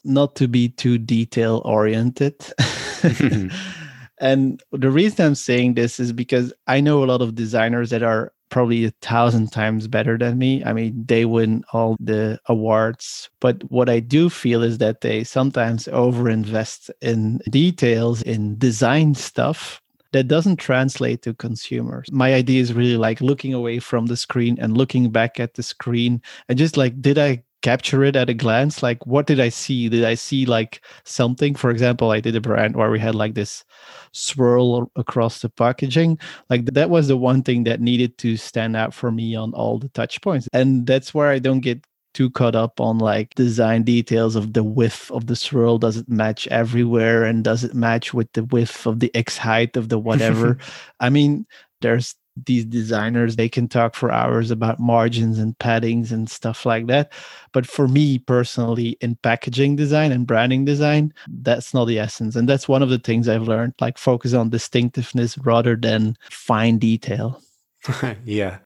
Not 0.04 0.36
to 0.36 0.48
be 0.48 0.70
too 0.70 0.98
detail 0.98 1.62
oriented. 1.64 2.38
Mm-hmm. 2.38 3.48
and 4.20 4.62
the 4.72 4.90
reason 4.90 5.26
I'm 5.26 5.34
saying 5.34 5.74
this 5.74 6.00
is 6.00 6.12
because 6.12 6.52
I 6.66 6.80
know 6.80 7.04
a 7.04 7.06
lot 7.06 7.22
of 7.22 7.34
designers 7.34 7.90
that 7.90 8.02
are 8.02 8.32
probably 8.50 8.84
a 8.84 8.92
thousand 9.00 9.52
times 9.52 9.88
better 9.88 10.18
than 10.18 10.36
me. 10.36 10.62
I 10.64 10.72
mean, 10.72 11.04
they 11.06 11.24
win 11.24 11.64
all 11.72 11.96
the 12.00 12.38
awards. 12.46 13.30
But 13.40 13.62
what 13.70 13.88
I 13.88 14.00
do 14.00 14.28
feel 14.28 14.62
is 14.62 14.78
that 14.78 15.00
they 15.00 15.24
sometimes 15.24 15.86
overinvest 15.86 16.90
in 17.00 17.38
details, 17.48 18.22
in 18.22 18.58
design 18.58 19.14
stuff 19.14 19.80
that 20.12 20.26
doesn't 20.26 20.56
translate 20.56 21.22
to 21.22 21.34
consumers. 21.34 22.10
My 22.10 22.34
idea 22.34 22.60
is 22.60 22.74
really 22.74 22.96
like 22.96 23.20
looking 23.20 23.54
away 23.54 23.78
from 23.78 24.06
the 24.06 24.16
screen 24.16 24.58
and 24.60 24.76
looking 24.76 25.10
back 25.10 25.38
at 25.38 25.54
the 25.54 25.62
screen 25.62 26.20
and 26.48 26.58
just 26.58 26.76
like, 26.76 27.00
did 27.00 27.16
I 27.18 27.44
capture 27.62 28.04
it 28.04 28.16
at 28.16 28.30
a 28.30 28.34
glance? 28.34 28.82
Like, 28.82 29.06
what 29.06 29.26
did 29.26 29.40
I 29.40 29.48
see? 29.48 29.88
Did 29.88 30.04
I 30.04 30.14
see 30.14 30.46
like 30.46 30.82
something? 31.04 31.54
For 31.54 31.70
example, 31.70 32.10
I 32.10 32.20
did 32.20 32.36
a 32.36 32.40
brand 32.40 32.76
where 32.76 32.90
we 32.90 32.98
had 32.98 33.14
like 33.14 33.34
this 33.34 33.64
swirl 34.12 34.90
across 34.96 35.40
the 35.40 35.48
packaging. 35.48 36.18
Like, 36.48 36.64
that 36.66 36.90
was 36.90 37.08
the 37.08 37.16
one 37.16 37.42
thing 37.42 37.64
that 37.64 37.80
needed 37.80 38.18
to 38.18 38.36
stand 38.36 38.76
out 38.76 38.94
for 38.94 39.10
me 39.10 39.34
on 39.34 39.52
all 39.54 39.78
the 39.78 39.88
touch 39.90 40.20
points. 40.20 40.48
And 40.52 40.86
that's 40.86 41.14
where 41.14 41.28
I 41.28 41.38
don't 41.38 41.60
get 41.60 41.84
too 42.12 42.30
caught 42.30 42.56
up 42.56 42.80
on 42.80 42.98
like 42.98 43.34
design 43.34 43.82
details 43.82 44.34
of 44.34 44.52
the 44.52 44.64
width 44.64 45.10
of 45.10 45.26
the 45.26 45.36
swirl 45.36 45.78
does 45.78 45.96
it 45.96 46.08
match 46.08 46.48
everywhere 46.48 47.24
and 47.24 47.44
does 47.44 47.62
it 47.62 47.74
match 47.74 48.12
with 48.12 48.32
the 48.32 48.44
width 48.44 48.86
of 48.86 48.98
the 48.98 49.14
x 49.14 49.36
height 49.38 49.76
of 49.76 49.90
the 49.90 49.98
whatever 50.08 50.58
i 50.98 51.08
mean 51.08 51.46
there's 51.80 52.16
these 52.46 52.64
designers 52.64 53.36
they 53.36 53.48
can 53.48 53.68
talk 53.68 53.94
for 53.94 54.10
hours 54.10 54.50
about 54.50 54.80
margins 54.80 55.38
and 55.38 55.58
paddings 55.58 56.10
and 56.12 56.30
stuff 56.30 56.64
like 56.64 56.86
that. 56.86 57.12
But 57.52 57.66
for 57.66 57.88
me 57.88 58.18
personally 58.18 58.96
in 59.00 59.16
packaging 59.16 59.76
design 59.76 60.12
and 60.12 60.26
branding 60.26 60.64
design 60.64 61.12
that's 61.28 61.74
not 61.74 61.86
the 61.86 61.98
essence. 61.98 62.36
And 62.36 62.48
that's 62.48 62.68
one 62.68 62.82
of 62.82 62.90
the 62.90 62.98
things 62.98 63.28
i've 63.28 63.48
learned 63.48 63.74
like 63.80 63.98
focus 63.98 64.34
on 64.34 64.50
distinctiveness 64.50 65.38
rather 65.38 65.76
than 65.76 66.16
fine 66.30 66.78
detail. 66.78 67.42
Yeah. 68.24 68.58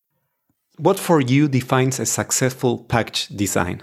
What 0.76 0.98
for 0.98 1.20
you 1.20 1.46
defines 1.48 2.00
a 2.00 2.06
successful 2.06 2.78
package 2.78 3.28
design? 3.28 3.82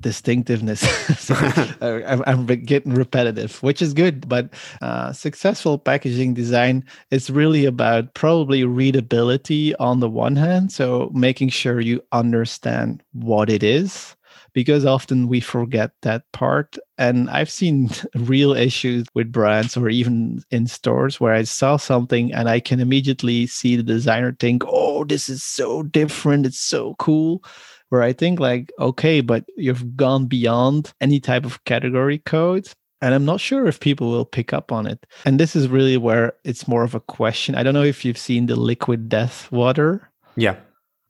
Distinctiveness. 0.00 0.80
so, 1.18 1.34
uh, 1.80 2.22
I'm 2.26 2.46
getting 2.46 2.94
repetitive, 2.94 3.62
which 3.62 3.82
is 3.82 3.94
good. 3.94 4.28
But 4.28 4.50
uh, 4.82 5.12
successful 5.12 5.78
packaging 5.78 6.34
design 6.34 6.84
is 7.10 7.30
really 7.30 7.64
about 7.64 8.14
probably 8.14 8.64
readability 8.64 9.74
on 9.76 10.00
the 10.00 10.10
one 10.10 10.36
hand. 10.36 10.72
So 10.72 11.10
making 11.14 11.50
sure 11.50 11.80
you 11.80 12.02
understand 12.12 13.02
what 13.12 13.50
it 13.50 13.62
is 13.62 14.16
because 14.54 14.86
often 14.86 15.28
we 15.28 15.40
forget 15.40 15.90
that 16.02 16.22
part. 16.32 16.78
And 16.96 17.28
I've 17.28 17.50
seen 17.50 17.90
real 18.14 18.54
issues 18.54 19.04
with 19.12 19.32
brands 19.32 19.76
or 19.76 19.88
even 19.90 20.42
in 20.50 20.66
stores 20.68 21.20
where 21.20 21.34
I 21.34 21.42
saw 21.42 21.76
something 21.76 22.32
and 22.32 22.48
I 22.48 22.60
can 22.60 22.80
immediately 22.80 23.46
see 23.46 23.76
the 23.76 23.82
designer 23.82 24.34
think, 24.38 24.62
oh, 24.66 25.04
this 25.04 25.28
is 25.28 25.42
so 25.42 25.82
different. 25.82 26.46
It's 26.46 26.60
so 26.60 26.94
cool. 26.98 27.44
Where 27.94 28.02
I 28.02 28.12
think, 28.12 28.40
like, 28.40 28.72
okay, 28.80 29.20
but 29.20 29.44
you've 29.56 29.96
gone 29.96 30.26
beyond 30.26 30.92
any 31.00 31.20
type 31.20 31.46
of 31.46 31.62
category 31.62 32.18
code. 32.18 32.68
And 33.00 33.14
I'm 33.14 33.24
not 33.24 33.40
sure 33.40 33.68
if 33.68 33.78
people 33.78 34.10
will 34.10 34.24
pick 34.24 34.52
up 34.52 34.72
on 34.72 34.88
it. 34.88 35.06
And 35.24 35.38
this 35.38 35.54
is 35.54 35.68
really 35.68 35.96
where 35.96 36.32
it's 36.42 36.66
more 36.66 36.82
of 36.82 36.96
a 36.96 37.00
question. 37.00 37.54
I 37.54 37.62
don't 37.62 37.72
know 37.72 37.84
if 37.84 38.04
you've 38.04 38.18
seen 38.18 38.46
the 38.46 38.56
liquid 38.56 39.08
death 39.08 39.52
water. 39.52 40.10
Yeah 40.34 40.56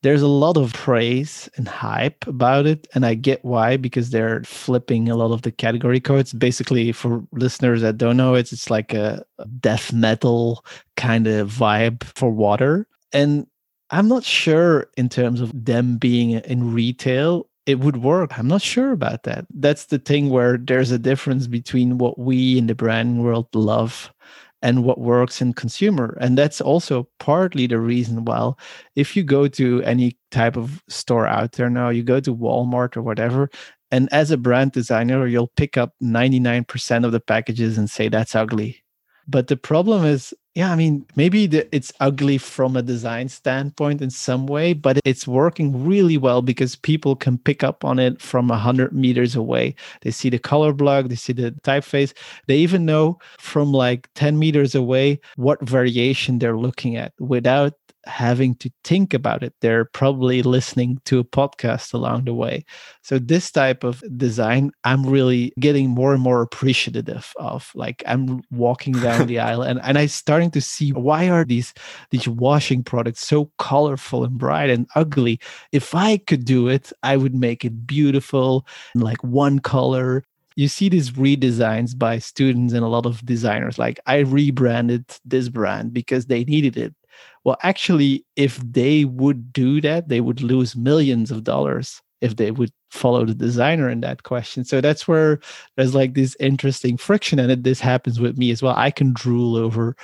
there's 0.03 0.21
a 0.21 0.29
lot 0.29 0.59
of 0.59 0.75
praise 0.75 1.49
and 1.57 1.67
hype 1.67 2.27
about 2.27 2.67
it 2.67 2.87
and 2.95 3.07
i 3.07 3.15
get 3.15 3.43
why 3.43 3.79
because 3.79 4.11
they're 4.11 4.45
flipping 4.45 5.09
a 5.09 5.17
lot 5.17 5.33
of 5.33 5.41
the 5.43 5.51
category 5.51 5.99
codes 5.99 6.35
basically 6.35 6.93
for 6.93 7.27
listeners 7.33 7.81
that 7.81 7.97
don't 7.97 8.19
know 8.19 8.35
it 8.35 8.53
it's 8.53 8.69
like 8.69 8.93
a 8.93 9.25
death 9.61 9.95
metal 9.95 10.63
kind 10.99 11.27
of 11.27 11.51
vibe 11.51 12.05
for 12.05 12.31
water 12.31 12.87
and 13.15 13.47
i'm 13.91 14.09
not 14.09 14.25
sure 14.25 14.87
in 14.97 15.09
terms 15.09 15.41
of 15.41 15.51
them 15.65 15.97
being 15.97 16.31
in 16.31 16.73
retail 16.73 17.47
it 17.67 17.81
would 17.81 17.99
work. 17.99 18.39
I'm 18.39 18.49
not 18.49 18.63
sure 18.63 18.93
about 18.93 19.23
that. 19.23 19.47
That's 19.55 19.87
the 19.87 19.99
thing 19.99 20.29
where 20.29 20.59
there's 20.59 20.91
a 20.91 20.99
difference 20.99 21.47
between 21.47 21.99
what 21.99 22.19
we 22.19 22.59
in 22.59 22.67
the 22.67 22.75
brand 22.75 23.23
world 23.23 23.49
love 23.55 24.13
and 24.61 24.85
what 24.85 25.01
works 25.01 25.41
in 25.41 25.53
consumer. 25.53 26.17
And 26.21 26.37
that's 26.37 26.61
also 26.61 27.09
partly 27.21 27.67
the 27.67 27.79
reason 27.79 28.25
why 28.25 28.53
if 28.97 29.17
you 29.17 29.23
go 29.23 29.47
to 29.49 29.83
any 29.83 30.17
type 30.31 30.57
of 30.57 30.83
store 30.89 31.27
out 31.27 31.53
there 31.53 31.71
now, 31.71 31.91
you 31.91 32.03
go 32.03 32.21
to 32.21 32.35
Walmart 32.35 32.97
or 32.97 33.03
whatever, 33.03 33.51
and 33.91 34.13
as 34.13 34.31
a 34.31 34.37
brand 34.37 34.73
designer, 34.73 35.27
you'll 35.27 35.53
pick 35.57 35.77
up 35.77 35.95
99% 36.03 37.05
of 37.05 37.13
the 37.13 37.21
packages 37.21 37.79
and 37.79 37.89
say 37.89 38.09
that's 38.09 38.35
ugly. 38.35 38.83
But 39.29 39.47
the 39.49 39.57
problem 39.57 40.05
is 40.05 40.35
yeah 40.55 40.71
i 40.71 40.77
mean 40.77 41.05
maybe 41.17 41.47
the, 41.47 41.75
it's 41.75 41.93
ugly 42.01 42.39
from 42.39 42.77
a 42.77 42.83
design 42.83 43.29
standpoint 43.29 44.01
in 44.01 44.11
some 44.11 44.47
way 44.47 44.73
but 44.73 44.99
it's 45.05 45.27
working 45.27 45.85
really 45.85 46.17
well 46.17 46.43
because 46.43 46.77
people 46.77 47.17
can 47.17 47.39
pick 47.39 47.63
up 47.63 47.85
on 47.85 47.99
it 47.99 48.21
from 48.21 48.49
100 48.49 48.93
meters 48.93 49.35
away. 49.37 49.75
They 50.03 50.11
see 50.11 50.31
the 50.31 50.39
color 50.39 50.73
block 50.73 51.09
they 51.09 51.15
see 51.15 51.33
the 51.33 51.53
typeface. 51.63 52.13
They 52.47 52.57
even 52.57 52.85
know 52.85 53.19
from 53.39 53.73
like 53.73 54.09
10 54.15 54.39
meters 54.39 54.75
away 54.75 55.21
what 55.37 55.61
variation 55.63 56.39
they're 56.39 56.57
looking 56.57 56.97
at 56.97 57.13
without 57.19 57.75
having 58.07 58.55
to 58.57 58.71
think 58.83 59.15
about 59.15 59.43
it. 59.43 59.55
They're 59.61 59.85
probably 59.85 60.43
listening 60.43 61.01
to 61.07 61.19
a 61.19 61.25
podcast 61.25 61.95
along 61.95 62.25
the 62.25 62.35
way. 62.35 62.65
So 63.03 63.19
this 63.19 63.51
type 63.51 63.85
of 63.85 64.03
design, 64.17 64.73
I'm 64.85 65.05
really 65.07 65.53
getting 65.59 65.91
more 65.91 66.13
and 66.13 66.23
more 66.23 66.43
appreciative 66.43 67.33
of. 67.37 67.71
Like 67.75 68.03
I'm 68.07 68.43
walking 68.51 68.95
down 68.95 69.27
the 69.27 69.39
aisle 69.49 69.63
and, 69.63 69.81
and 69.83 69.99
I'm 69.99 70.09
starting 70.09 70.51
to 70.53 70.61
see 70.61 70.93
why 70.93 71.29
are 71.29 71.45
these 71.45 71.75
these 72.11 72.29
washing 72.29 72.83
products 72.83 73.27
so 73.27 73.51
colorful 73.59 74.25
and 74.25 74.39
bright 74.39 74.71
and 74.71 74.87
ugly? 74.95 75.41
If 75.73 75.95
I 75.95 76.19
could 76.19 76.45
do 76.45 76.69
it, 76.69 76.93
I 77.03 77.17
would 77.17 77.35
make 77.35 77.65
it 77.65 77.87
beautiful 77.87 78.67
and 78.95 79.03
like 79.03 79.23
one 79.23 79.59
color 79.59 80.25
you 80.57 80.69
see 80.69 80.89
these 80.89 81.11
redesigns 81.13 81.99
by 81.99 82.19
students 82.19 82.73
and 82.73 82.85
a 82.85 82.89
lot 82.89 83.07
of 83.07 83.25
designers 83.27 83.79
like 83.79 83.99
i 84.07 84.19
rebranded 84.19 85.05
this 85.25 85.49
brand 85.49 85.93
because 85.93 86.27
they 86.27 86.45
needed 86.45 86.77
it 86.77 86.95
well, 87.45 87.59
actually, 87.63 88.25
if 88.37 88.57
they 88.59 89.05
would 89.05 89.53
do 89.53 89.81
that, 89.83 90.09
they 90.09 90.21
would 90.21 90.41
lose 90.41 90.75
millions 90.75 91.31
of 91.31 91.45
dollars 91.45 92.01
if 92.21 92.37
they 92.37 92.51
would 92.51 92.71
follow 92.91 93.27
the 93.27 93.35
designer 93.35 93.91
in 93.91 94.01
that 94.01 94.23
question. 94.23 94.65
So 94.65 94.81
that's 94.81 95.07
where 95.07 95.41
there's 95.77 95.95
like 95.95 96.15
this 96.15 96.35
interesting 96.41 96.97
friction. 96.97 97.39
And 97.39 97.51
it, 97.51 97.65
this 97.65 97.81
happens 97.81 98.19
with 98.19 98.39
me 98.39 98.51
as 98.51 98.63
well. 98.63 98.75
I 98.77 98.91
can 98.91 99.13
drool 99.13 99.57
over 99.57 99.95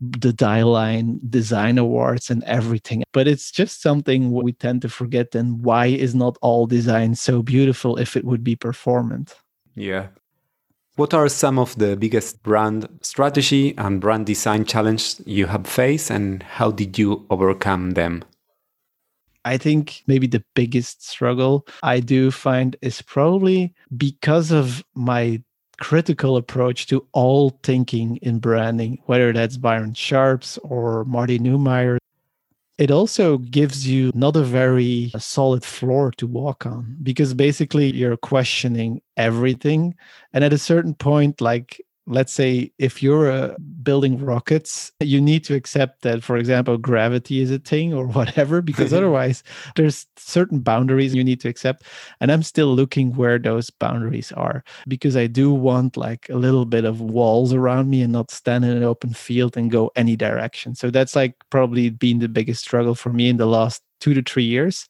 the 0.00 0.32
Dieline 0.32 1.18
design 1.30 1.78
awards 1.78 2.28
and 2.28 2.44
everything, 2.44 3.02
but 3.14 3.26
it's 3.26 3.50
just 3.50 3.80
something 3.80 4.30
we 4.30 4.52
tend 4.52 4.82
to 4.82 4.90
forget. 4.90 5.34
And 5.34 5.64
why 5.64 5.86
is 5.86 6.14
not 6.14 6.36
all 6.42 6.66
design 6.66 7.14
so 7.14 7.40
beautiful 7.40 7.96
if 7.96 8.14
it 8.14 8.24
would 8.24 8.44
be 8.44 8.56
performant? 8.56 9.36
Yeah, 9.74 10.08
what 10.96 11.14
are 11.14 11.28
some 11.28 11.58
of 11.58 11.76
the 11.76 11.96
biggest 11.96 12.42
brand 12.42 12.88
strategy 13.02 13.76
and 13.78 14.00
brand 14.00 14.26
design 14.26 14.64
challenges 14.64 15.20
you 15.24 15.46
have 15.46 15.66
faced 15.66 16.10
and 16.10 16.42
how 16.42 16.70
did 16.70 16.98
you 16.98 17.26
overcome 17.30 17.92
them? 17.92 18.24
I 19.44 19.56
think 19.56 20.02
maybe 20.06 20.26
the 20.26 20.44
biggest 20.54 21.08
struggle 21.08 21.66
I 21.82 22.00
do 22.00 22.30
find 22.30 22.76
is 22.82 23.00
probably 23.00 23.74
because 23.96 24.50
of 24.50 24.84
my 24.94 25.42
critical 25.80 26.36
approach 26.36 26.86
to 26.88 27.06
all 27.12 27.58
thinking 27.62 28.16
in 28.18 28.38
branding, 28.38 28.98
whether 29.06 29.32
that's 29.32 29.56
Byron 29.56 29.94
Sharps 29.94 30.58
or 30.58 31.04
Marty 31.06 31.38
Neumeier 31.38 31.96
it 32.80 32.90
also 32.90 33.36
gives 33.36 33.86
you 33.86 34.10
not 34.14 34.34
a 34.36 34.42
very 34.42 35.10
uh, 35.14 35.18
solid 35.18 35.62
floor 35.62 36.10
to 36.12 36.26
walk 36.26 36.64
on 36.64 36.96
because 37.02 37.34
basically 37.34 37.92
you're 37.92 38.16
questioning 38.16 39.02
everything. 39.18 39.94
And 40.32 40.42
at 40.42 40.54
a 40.54 40.58
certain 40.58 40.94
point 40.94 41.42
like 41.42 41.78
let's 42.06 42.32
say 42.32 42.72
if 42.78 43.02
you're 43.02 43.30
uh, 43.30 43.54
building 43.82 44.18
rockets 44.18 44.90
you 45.00 45.20
need 45.20 45.44
to 45.44 45.54
accept 45.54 46.02
that 46.02 46.22
for 46.22 46.36
example 46.36 46.76
gravity 46.76 47.40
is 47.40 47.50
a 47.50 47.58
thing 47.58 47.94
or 47.94 48.06
whatever 48.18 48.62
because 48.62 48.92
otherwise 48.98 49.42
there's 49.76 50.06
certain 50.16 50.60
boundaries 50.60 51.14
you 51.14 51.24
need 51.24 51.40
to 51.40 51.48
accept. 51.48 51.84
And 52.20 52.32
i'm 52.32 52.42
still 52.42 52.74
looking 52.74 53.14
where 53.14 53.38
those 53.38 53.70
boundaries 53.70 54.32
are 54.32 54.64
because 54.88 55.16
i 55.16 55.26
do 55.26 55.52
want 55.52 55.96
like 55.96 56.28
a 56.30 56.36
little 56.36 56.64
bit 56.64 56.84
of 56.84 57.00
walls 57.00 57.52
around 57.52 57.90
me 57.90 58.02
and 58.02 58.12
not 58.12 58.30
stand 58.30 58.64
in 58.64 58.76
an 58.76 58.82
open 58.82 59.12
field 59.12 59.56
and 59.56 59.70
go 59.70 59.90
any 59.96 60.16
direction. 60.16 60.74
So 60.74 60.90
that's 60.90 61.16
like 61.16 61.34
probably 61.50 61.90
been 61.90 62.18
the 62.18 62.28
biggest 62.28 62.62
struggle 62.62 62.94
for 62.94 63.12
me 63.12 63.28
in 63.28 63.36
the 63.36 63.46
last 63.46 63.82
two 64.00 64.14
to 64.14 64.22
three 64.22 64.44
years. 64.44 64.88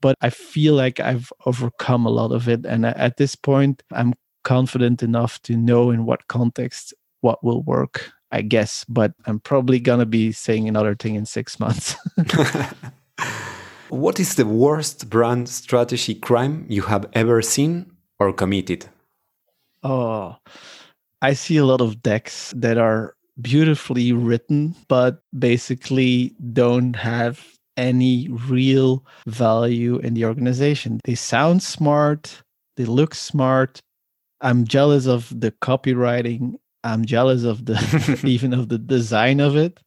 But 0.00 0.16
I 0.20 0.30
feel 0.30 0.74
like 0.74 0.98
I've 0.98 1.32
overcome 1.46 2.06
a 2.06 2.10
lot 2.10 2.32
of 2.32 2.48
it. 2.48 2.66
And 2.66 2.84
at 2.84 3.16
this 3.18 3.36
point, 3.36 3.82
I'm 3.92 4.14
confident 4.42 5.02
enough 5.02 5.40
to 5.42 5.56
know 5.56 5.90
in 5.90 6.04
what 6.04 6.28
context 6.28 6.94
what 7.20 7.42
will 7.42 7.62
work, 7.62 8.12
I 8.30 8.42
guess. 8.42 8.84
But 8.88 9.12
I'm 9.26 9.40
probably 9.40 9.80
going 9.80 10.00
to 10.00 10.06
be 10.06 10.32
saying 10.32 10.68
another 10.68 10.94
thing 10.94 11.14
in 11.14 11.26
six 11.26 11.58
months. 11.58 11.96
what 13.88 14.18
is 14.20 14.34
the 14.34 14.46
worst 14.46 15.08
brand 15.10 15.48
strategy 15.48 16.14
crime 16.14 16.66
you 16.68 16.82
have 16.82 17.06
ever 17.12 17.42
seen 17.42 17.92
or 18.18 18.32
committed? 18.32 18.86
Oh, 19.82 20.36
I 21.20 21.34
see 21.34 21.56
a 21.56 21.64
lot 21.64 21.80
of 21.80 22.02
decks 22.02 22.52
that 22.56 22.78
are 22.78 23.14
beautifully 23.40 24.12
written, 24.12 24.74
but 24.88 25.22
basically 25.38 26.34
don't 26.52 26.94
have 26.94 27.44
any 27.76 28.28
real 28.28 29.04
value 29.26 29.98
in 29.98 30.14
the 30.14 30.24
organization. 30.24 31.00
They 31.04 31.14
sound 31.14 31.62
smart, 31.62 32.42
they 32.76 32.84
look 32.84 33.14
smart, 33.14 33.80
I'm 34.42 34.66
jealous 34.66 35.06
of 35.06 35.28
the 35.38 35.52
copywriting. 35.52 36.54
I'm 36.84 37.04
jealous 37.04 37.44
of 37.44 37.64
the 37.64 38.20
even 38.24 38.52
of 38.52 38.68
the 38.68 38.78
design 38.78 39.40
of 39.40 39.56
it. 39.56 39.80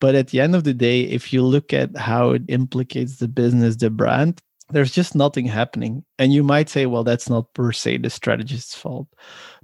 But 0.00 0.14
at 0.14 0.28
the 0.28 0.40
end 0.40 0.54
of 0.54 0.64
the 0.64 0.74
day, 0.74 1.02
if 1.02 1.32
you 1.32 1.42
look 1.42 1.72
at 1.72 1.96
how 1.96 2.30
it 2.30 2.42
implicates 2.48 3.16
the 3.16 3.28
business, 3.28 3.76
the 3.76 3.90
brand, 3.90 4.40
there's 4.70 4.92
just 4.92 5.14
nothing 5.14 5.46
happening. 5.46 6.04
And 6.18 6.32
you 6.32 6.42
might 6.42 6.68
say, 6.68 6.86
well, 6.86 7.04
that's 7.04 7.28
not 7.28 7.52
per 7.54 7.72
se 7.72 7.98
the 7.98 8.10
strategist's 8.10 8.74
fault. 8.74 9.08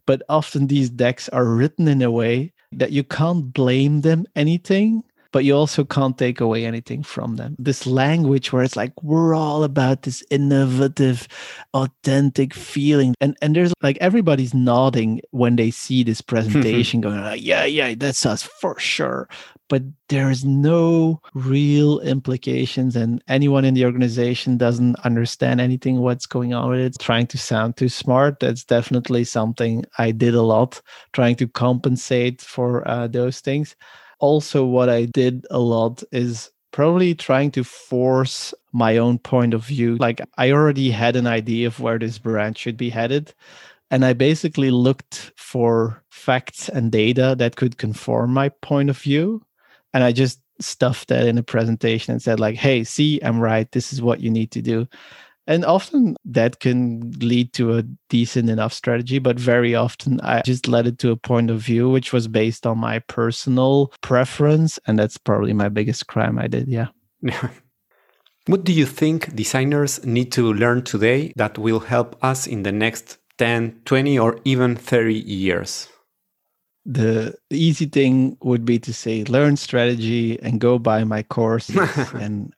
But 0.06 0.22
often 0.28 0.66
these 0.66 0.90
decks 0.90 1.28
are 1.28 1.44
written 1.44 1.88
in 1.88 2.02
a 2.02 2.10
way 2.10 2.52
that 2.72 2.92
you 2.92 3.04
can't 3.04 3.52
blame 3.52 4.02
them 4.02 4.26
anything 4.36 5.02
but 5.32 5.44
you 5.44 5.54
also 5.54 5.84
can't 5.84 6.18
take 6.18 6.40
away 6.40 6.64
anything 6.64 7.02
from 7.02 7.36
them. 7.36 7.54
This 7.58 7.86
language 7.86 8.52
where 8.52 8.62
it's 8.62 8.76
like 8.76 8.92
we're 9.02 9.34
all 9.34 9.62
about 9.64 10.02
this 10.02 10.24
innovative, 10.30 11.28
authentic 11.74 12.54
feeling, 12.54 13.14
and 13.20 13.36
and 13.42 13.54
there's 13.54 13.72
like 13.82 13.98
everybody's 14.00 14.54
nodding 14.54 15.20
when 15.30 15.56
they 15.56 15.70
see 15.70 16.02
this 16.02 16.20
presentation, 16.20 17.00
going, 17.00 17.18
oh, 17.18 17.32
"Yeah, 17.32 17.64
yeah, 17.64 17.94
that's 17.96 18.26
us 18.26 18.42
for 18.42 18.78
sure." 18.78 19.28
But 19.68 19.82
there's 20.08 20.44
no 20.44 21.20
real 21.34 22.00
implications, 22.00 22.96
and 22.96 23.22
anyone 23.28 23.64
in 23.64 23.74
the 23.74 23.84
organization 23.84 24.56
doesn't 24.56 24.98
understand 25.04 25.60
anything 25.60 26.00
what's 26.00 26.26
going 26.26 26.54
on 26.54 26.70
with 26.70 26.80
it. 26.80 26.96
Trying 26.98 27.28
to 27.28 27.38
sound 27.38 27.76
too 27.76 27.88
smart. 27.88 28.40
That's 28.40 28.64
definitely 28.64 29.22
something 29.24 29.84
I 29.98 30.10
did 30.10 30.34
a 30.34 30.42
lot, 30.42 30.82
trying 31.12 31.36
to 31.36 31.46
compensate 31.46 32.40
for 32.40 32.86
uh, 32.88 33.06
those 33.06 33.40
things 33.40 33.76
also 34.20 34.64
what 34.64 34.88
I 34.88 35.06
did 35.06 35.46
a 35.50 35.58
lot 35.58 36.02
is 36.12 36.50
probably 36.72 37.14
trying 37.14 37.50
to 37.52 37.64
force 37.64 38.54
my 38.72 38.96
own 38.98 39.18
point 39.18 39.54
of 39.54 39.64
view. 39.66 39.96
Like 39.96 40.20
I 40.38 40.52
already 40.52 40.90
had 40.90 41.16
an 41.16 41.26
idea 41.26 41.66
of 41.66 41.80
where 41.80 41.98
this 41.98 42.18
brand 42.18 42.56
should 42.56 42.76
be 42.76 42.90
headed. 42.90 43.34
And 43.90 44.04
I 44.04 44.12
basically 44.12 44.70
looked 44.70 45.32
for 45.36 46.04
facts 46.10 46.68
and 46.68 46.92
data 46.92 47.34
that 47.38 47.56
could 47.56 47.76
conform 47.76 48.32
my 48.32 48.50
point 48.62 48.88
of 48.88 48.98
view. 48.98 49.42
And 49.92 50.04
I 50.04 50.12
just 50.12 50.40
stuffed 50.60 51.08
that 51.08 51.26
in 51.26 51.38
a 51.38 51.42
presentation 51.42 52.12
and 52.12 52.22
said, 52.22 52.38
like, 52.38 52.54
hey, 52.54 52.84
see, 52.84 53.18
I'm 53.20 53.40
right. 53.40 53.70
This 53.72 53.92
is 53.92 54.00
what 54.00 54.20
you 54.20 54.30
need 54.30 54.52
to 54.52 54.62
do. 54.62 54.86
And 55.50 55.64
often 55.64 56.14
that 56.24 56.60
can 56.60 57.10
lead 57.18 57.52
to 57.54 57.76
a 57.76 57.82
decent 58.08 58.48
enough 58.48 58.72
strategy, 58.72 59.18
but 59.18 59.36
very 59.36 59.74
often 59.74 60.20
I 60.20 60.42
just 60.42 60.68
led 60.68 60.86
it 60.86 61.00
to 61.00 61.10
a 61.10 61.16
point 61.16 61.50
of 61.50 61.60
view 61.60 61.90
which 61.90 62.12
was 62.12 62.28
based 62.28 62.68
on 62.68 62.78
my 62.78 63.00
personal 63.00 63.92
preference. 64.00 64.78
And 64.86 64.96
that's 64.96 65.18
probably 65.18 65.52
my 65.52 65.68
biggest 65.68 66.06
crime 66.06 66.38
I 66.38 66.46
did. 66.46 66.68
Yeah. 66.68 66.86
what 68.46 68.62
do 68.62 68.72
you 68.72 68.86
think 68.86 69.34
designers 69.34 70.06
need 70.06 70.30
to 70.32 70.52
learn 70.52 70.84
today 70.84 71.32
that 71.34 71.58
will 71.58 71.80
help 71.80 72.16
us 72.24 72.46
in 72.46 72.62
the 72.62 72.70
next 72.70 73.18
10, 73.38 73.80
20, 73.84 74.16
or 74.20 74.38
even 74.44 74.76
30 74.76 75.14
years? 75.14 75.88
the 76.86 77.34
easy 77.50 77.84
thing 77.84 78.38
would 78.42 78.64
be 78.64 78.78
to 78.78 78.92
say 78.92 79.22
learn 79.24 79.54
strategy 79.54 80.40
and 80.40 80.60
go 80.60 80.78
buy 80.78 81.04
my 81.04 81.22
course 81.22 81.68
and 82.14 82.54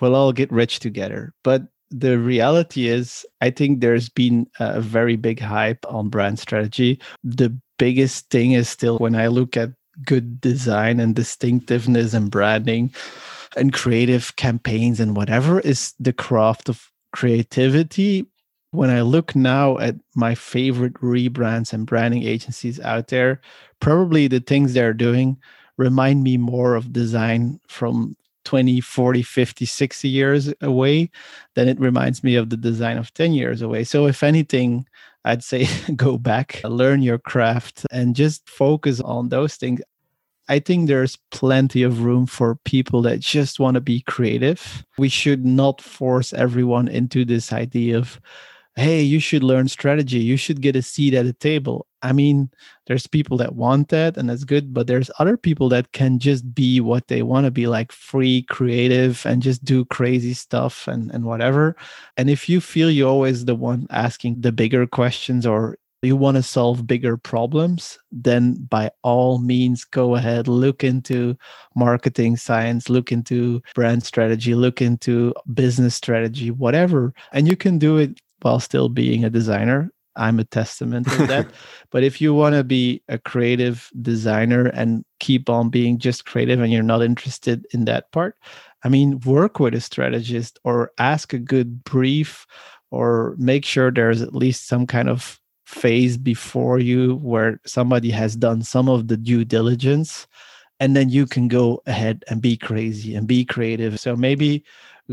we'll 0.00 0.14
all 0.14 0.32
get 0.32 0.50
rich 0.50 0.80
together. 0.80 1.34
But 1.44 1.68
the 1.90 2.18
reality 2.18 2.88
is, 2.88 3.24
I 3.40 3.50
think 3.50 3.80
there's 3.80 4.08
been 4.08 4.48
a 4.58 4.80
very 4.80 5.16
big 5.16 5.40
hype 5.40 5.84
on 5.88 6.08
brand 6.08 6.38
strategy. 6.38 7.00
The 7.22 7.56
biggest 7.78 8.30
thing 8.30 8.52
is 8.52 8.68
still 8.68 8.98
when 8.98 9.14
I 9.14 9.28
look 9.28 9.56
at 9.56 9.70
good 10.04 10.40
design 10.40 11.00
and 11.00 11.14
distinctiveness 11.14 12.12
and 12.12 12.30
branding 12.30 12.92
and 13.56 13.72
creative 13.72 14.36
campaigns 14.36 15.00
and 15.00 15.16
whatever 15.16 15.60
is 15.60 15.94
the 15.98 16.12
craft 16.12 16.68
of 16.68 16.90
creativity. 17.12 18.26
When 18.72 18.90
I 18.90 19.00
look 19.00 19.34
now 19.34 19.78
at 19.78 19.96
my 20.14 20.34
favorite 20.34 20.94
rebrands 20.94 21.72
and 21.72 21.86
branding 21.86 22.24
agencies 22.24 22.78
out 22.80 23.08
there, 23.08 23.40
probably 23.80 24.28
the 24.28 24.40
things 24.40 24.74
they're 24.74 24.92
doing 24.92 25.38
remind 25.78 26.22
me 26.22 26.36
more 26.36 26.74
of 26.74 26.92
design 26.92 27.60
from 27.68 28.16
20, 28.46 28.80
40, 28.80 29.22
50, 29.22 29.66
60 29.66 30.08
years 30.08 30.54
away 30.62 31.10
then 31.56 31.68
it 31.68 31.80
reminds 31.80 32.22
me 32.22 32.36
of 32.36 32.50
the 32.50 32.56
design 32.56 32.98
of 32.98 33.12
10 33.14 33.32
years 33.32 33.62
away. 33.62 33.82
So, 33.82 34.06
if 34.06 34.22
anything, 34.22 34.86
I'd 35.24 35.42
say 35.42 35.66
go 35.96 36.18
back, 36.18 36.60
learn 36.62 37.02
your 37.02 37.18
craft, 37.18 37.84
and 37.90 38.14
just 38.14 38.48
focus 38.48 39.00
on 39.00 39.30
those 39.30 39.56
things. 39.56 39.80
I 40.48 40.60
think 40.60 40.86
there's 40.86 41.18
plenty 41.32 41.82
of 41.82 42.04
room 42.04 42.26
for 42.26 42.54
people 42.64 43.02
that 43.02 43.18
just 43.18 43.58
want 43.58 43.74
to 43.74 43.80
be 43.80 44.02
creative. 44.02 44.84
We 44.96 45.08
should 45.08 45.44
not 45.44 45.80
force 45.80 46.32
everyone 46.32 46.86
into 46.86 47.24
this 47.24 47.52
idea 47.52 47.98
of, 47.98 48.20
hey, 48.76 49.02
you 49.02 49.18
should 49.18 49.42
learn 49.42 49.66
strategy, 49.66 50.18
you 50.18 50.36
should 50.36 50.60
get 50.60 50.76
a 50.76 50.82
seat 50.82 51.14
at 51.14 51.26
a 51.26 51.32
table. 51.32 51.86
I 52.06 52.12
mean, 52.12 52.50
there's 52.86 53.08
people 53.08 53.36
that 53.38 53.56
want 53.56 53.88
that 53.88 54.16
and 54.16 54.30
that's 54.30 54.44
good, 54.44 54.72
but 54.72 54.86
there's 54.86 55.10
other 55.18 55.36
people 55.36 55.68
that 55.70 55.90
can 55.90 56.20
just 56.20 56.54
be 56.54 56.80
what 56.80 57.08
they 57.08 57.22
want 57.22 57.46
to 57.46 57.50
be 57.50 57.66
like 57.66 57.90
free, 57.90 58.42
creative, 58.42 59.26
and 59.26 59.42
just 59.42 59.64
do 59.64 59.84
crazy 59.86 60.34
stuff 60.34 60.86
and, 60.86 61.10
and 61.10 61.24
whatever. 61.24 61.76
And 62.16 62.30
if 62.30 62.48
you 62.48 62.60
feel 62.60 62.90
you're 62.90 63.08
always 63.08 63.44
the 63.44 63.56
one 63.56 63.88
asking 63.90 64.40
the 64.40 64.52
bigger 64.52 64.86
questions 64.86 65.44
or 65.44 65.78
you 66.02 66.14
want 66.14 66.36
to 66.36 66.42
solve 66.44 66.86
bigger 66.86 67.16
problems, 67.16 67.98
then 68.12 68.54
by 68.70 68.90
all 69.02 69.38
means 69.38 69.82
go 69.82 70.14
ahead, 70.14 70.46
look 70.46 70.84
into 70.84 71.36
marketing 71.74 72.36
science, 72.36 72.88
look 72.88 73.10
into 73.10 73.60
brand 73.74 74.04
strategy, 74.04 74.54
look 74.54 74.80
into 74.80 75.34
business 75.54 75.96
strategy, 75.96 76.52
whatever. 76.52 77.12
And 77.32 77.48
you 77.48 77.56
can 77.56 77.78
do 77.78 77.96
it 77.96 78.20
while 78.42 78.60
still 78.60 78.88
being 78.88 79.24
a 79.24 79.30
designer. 79.30 79.90
I'm 80.16 80.38
a 80.38 80.44
testament 80.44 81.08
to 81.10 81.26
that. 81.26 81.46
but 81.90 82.02
if 82.02 82.20
you 82.20 82.34
want 82.34 82.54
to 82.54 82.64
be 82.64 83.02
a 83.08 83.18
creative 83.18 83.90
designer 84.00 84.66
and 84.66 85.04
keep 85.20 85.48
on 85.48 85.68
being 85.68 85.98
just 85.98 86.26
creative 86.26 86.60
and 86.60 86.72
you're 86.72 86.82
not 86.82 87.02
interested 87.02 87.66
in 87.72 87.84
that 87.84 88.10
part, 88.12 88.36
I 88.84 88.88
mean, 88.88 89.20
work 89.20 89.58
with 89.60 89.74
a 89.74 89.80
strategist 89.80 90.58
or 90.64 90.92
ask 90.98 91.32
a 91.32 91.38
good 91.38 91.84
brief 91.84 92.46
or 92.90 93.34
make 93.38 93.64
sure 93.64 93.90
there's 93.90 94.22
at 94.22 94.34
least 94.34 94.66
some 94.66 94.86
kind 94.86 95.08
of 95.08 95.40
phase 95.66 96.16
before 96.16 96.78
you 96.78 97.16
where 97.16 97.60
somebody 97.66 98.10
has 98.10 98.36
done 98.36 98.62
some 98.62 98.88
of 98.88 99.08
the 99.08 99.16
due 99.16 99.44
diligence 99.44 100.26
and 100.78 100.94
then 100.94 101.08
you 101.08 101.26
can 101.26 101.48
go 101.48 101.82
ahead 101.86 102.24
and 102.28 102.40
be 102.40 102.56
crazy 102.56 103.14
and 103.16 103.26
be 103.26 103.44
creative 103.44 103.98
so 103.98 104.14
maybe 104.14 104.62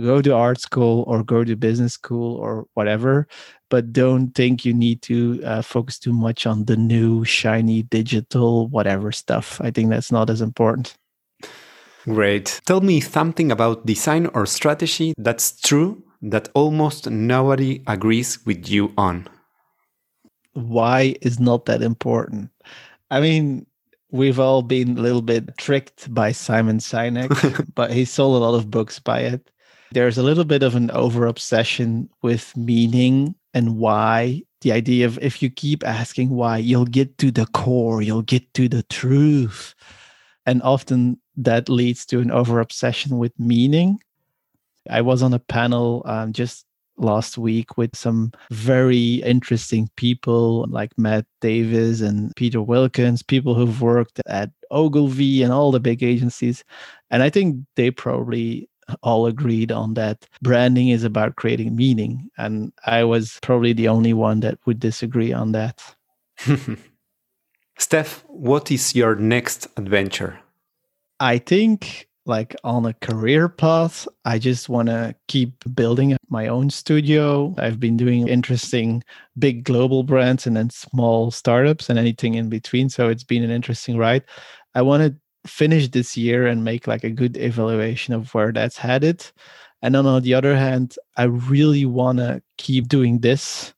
go 0.01 0.21
to 0.21 0.33
art 0.33 0.59
school 0.59 1.03
or 1.07 1.23
go 1.23 1.43
to 1.43 1.55
business 1.55 1.93
school 1.93 2.35
or 2.37 2.65
whatever 2.73 3.27
but 3.69 3.91
don't 3.91 4.35
think 4.35 4.65
you 4.65 4.73
need 4.73 5.01
to 5.01 5.41
uh, 5.43 5.61
focus 5.61 5.97
too 5.97 6.13
much 6.13 6.45
on 6.45 6.65
the 6.65 6.77
new 6.77 7.23
shiny 7.25 7.83
digital 7.83 8.67
whatever 8.67 9.11
stuff 9.11 9.59
i 9.61 9.69
think 9.69 9.89
that's 9.89 10.11
not 10.11 10.29
as 10.29 10.41
important 10.41 10.95
great 12.05 12.61
tell 12.65 12.81
me 12.81 12.99
something 12.99 13.51
about 13.51 13.85
design 13.85 14.27
or 14.33 14.45
strategy 14.45 15.13
that's 15.17 15.59
true 15.61 16.01
that 16.21 16.49
almost 16.53 17.09
nobody 17.09 17.83
agrees 17.87 18.45
with 18.45 18.69
you 18.69 18.93
on 18.97 19.27
why 20.53 21.15
is 21.21 21.39
not 21.39 21.65
that 21.65 21.81
important. 21.81 22.49
I 23.11 23.21
mean, 23.21 23.65
we've 24.11 24.39
all 24.39 24.61
been 24.61 24.97
a 24.97 25.01
little 25.01 25.21
bit 25.21 25.57
tricked 25.57 26.13
by 26.13 26.31
Simon 26.31 26.77
Sinek, 26.77 27.67
but 27.75 27.91
he 27.91 28.05
sold 28.05 28.41
a 28.41 28.45
lot 28.45 28.55
of 28.55 28.71
books 28.71 28.99
by 28.99 29.19
it. 29.19 29.49
There's 29.93 30.17
a 30.17 30.23
little 30.23 30.43
bit 30.43 30.63
of 30.63 30.73
an 30.73 30.89
over 30.89 31.27
obsession 31.27 32.09
with 32.23 32.57
meaning 32.57 33.35
and 33.53 33.77
why. 33.77 34.41
The 34.61 34.71
idea 34.71 35.05
of 35.05 35.19
if 35.21 35.43
you 35.43 35.51
keep 35.51 35.85
asking 35.85 36.31
why, 36.31 36.57
you'll 36.57 36.85
get 36.85 37.19
to 37.19 37.29
the 37.29 37.45
core, 37.45 38.01
you'll 38.01 38.23
get 38.23 38.51
to 38.55 38.67
the 38.67 38.81
truth. 38.83 39.75
And 40.47 40.63
often 40.63 41.21
that 41.37 41.69
leads 41.69 42.07
to 42.07 42.21
an 42.21 42.31
over 42.31 42.59
obsession 42.59 43.19
with 43.19 43.39
meaning. 43.39 43.99
I 44.89 45.01
was 45.01 45.21
on 45.21 45.31
a 45.31 45.39
panel 45.39 46.01
um, 46.05 46.33
just 46.33 46.65
last 46.97 47.37
week 47.37 47.77
with 47.77 47.95
some 47.95 48.31
very 48.49 49.15
interesting 49.15 49.89
people 49.95 50.65
like 50.69 50.91
Matt 50.97 51.25
Davis 51.39 52.01
and 52.01 52.35
Peter 52.35 52.63
Wilkins, 52.63 53.21
people 53.21 53.53
who've 53.53 53.81
worked 53.81 54.21
at 54.25 54.49
Ogilvy 54.71 55.43
and 55.43 55.53
all 55.53 55.71
the 55.71 55.79
big 55.79 56.01
agencies. 56.01 56.63
And 57.11 57.21
I 57.21 57.29
think 57.29 57.57
they 57.75 57.91
probably 57.91 58.69
all 59.01 59.25
agreed 59.25 59.71
on 59.71 59.93
that 59.95 60.27
branding 60.41 60.89
is 60.89 61.03
about 61.03 61.35
creating 61.35 61.75
meaning. 61.75 62.29
And 62.37 62.71
I 62.85 63.03
was 63.03 63.39
probably 63.41 63.73
the 63.73 63.87
only 63.87 64.13
one 64.13 64.41
that 64.41 64.59
would 64.65 64.79
disagree 64.79 65.33
on 65.33 65.51
that. 65.53 65.81
Stef, 67.79 68.23
what 68.27 68.71
is 68.71 68.95
your 68.95 69.15
next 69.15 69.67
adventure? 69.77 70.39
I 71.19 71.37
think 71.37 72.07
like 72.25 72.55
on 72.63 72.85
a 72.85 72.93
career 72.93 73.49
path. 73.49 74.07
I 74.25 74.39
just 74.39 74.69
want 74.69 74.87
to 74.87 75.15
keep 75.27 75.63
building 75.75 76.15
my 76.29 76.47
own 76.47 76.69
studio. 76.69 77.53
I've 77.57 77.79
been 77.79 77.97
doing 77.97 78.27
interesting 78.27 79.03
big 79.37 79.63
global 79.63 80.03
brands 80.03 80.47
and 80.47 80.55
then 80.55 80.69
small 80.69 81.31
startups 81.31 81.89
and 81.89 81.99
anything 81.99 82.35
in 82.35 82.49
between. 82.49 82.89
So 82.89 83.09
it's 83.09 83.23
been 83.23 83.43
an 83.43 83.51
interesting 83.51 83.97
ride. 83.97 84.23
I 84.75 84.81
want 84.81 85.03
to 85.03 85.15
finish 85.45 85.89
this 85.89 86.15
year 86.17 86.47
and 86.47 86.63
make 86.63 86.87
like 86.87 87.03
a 87.03 87.09
good 87.09 87.37
evaluation 87.37 88.13
of 88.13 88.33
where 88.33 88.51
that's 88.51 88.77
headed. 88.77 89.25
And 89.81 89.95
then 89.95 90.05
on 90.05 90.21
the 90.21 90.33
other 90.33 90.55
hand, 90.55 90.95
I 91.17 91.23
really 91.23 91.85
want 91.85 92.19
to 92.19 92.41
keep 92.57 92.87
doing 92.87 93.19
this 93.19 93.73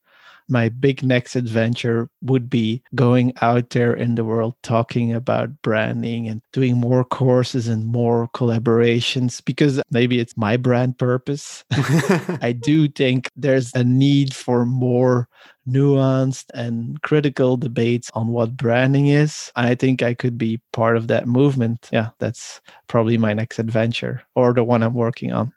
my 0.48 0.70
big 0.70 1.04
next 1.04 1.36
adventure 1.36 2.10
would 2.22 2.50
be 2.50 2.82
going 2.94 3.34
out 3.42 3.72
there 3.72 3.94
in 3.94 4.16
the 4.16 4.24
world 4.24 4.56
talking 4.64 5.14
about 5.14 5.62
branding 5.62 6.28
and 6.28 6.42
doing 6.54 6.78
more 6.78 7.04
courses 7.04 7.68
and 7.68 7.86
more 7.88 8.30
collaborations 8.34 9.44
because 9.44 9.82
maybe 9.92 10.20
it's 10.20 10.38
my 10.38 10.58
brand 10.58 10.98
purpose. 10.98 11.64
I 11.72 12.56
do 12.58 12.88
think 12.88 13.30
there's 13.36 13.74
a 13.74 13.84
need 13.84 14.34
for 14.34 14.66
more 14.66 15.28
nuanced 15.68 16.46
and 16.54 17.02
critical 17.02 17.58
debates 17.58 18.12
on 18.14 18.28
what 18.28 18.56
branding 18.56 19.08
is. 19.08 19.52
And 19.56 19.66
I 19.66 19.76
think 19.76 20.04
I 20.04 20.14
could 20.14 20.38
be 20.38 20.62
part 20.74 20.96
of 20.98 21.08
that 21.08 21.28
movement. 21.28 21.90
Yeah, 21.92 22.10
that's 22.20 22.62
probably 22.88 23.18
my 23.18 23.34
next 23.34 23.60
adventure 23.60 24.22
or 24.36 24.54
the 24.54 24.64
one 24.64 24.84
I'm 24.84 24.94
working 24.94 25.32
on. 25.34 25.54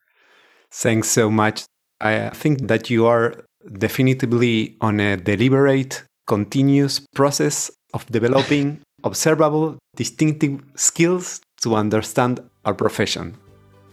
Thanks 0.70 1.08
so 1.08 1.30
much. 1.30 1.64
I 2.00 2.30
think 2.30 2.68
that 2.68 2.90
you 2.90 3.06
are 3.06 3.34
definitively 3.72 4.76
on 4.80 5.00
a 5.00 5.16
deliberate, 5.16 6.02
continuous 6.26 7.00
process 7.14 7.70
of 7.94 8.06
developing 8.06 8.80
observable, 9.04 9.76
distinctive 9.96 10.62
skills 10.76 11.40
to 11.62 11.74
understand 11.74 12.40
our 12.64 12.74
profession. 12.74 13.36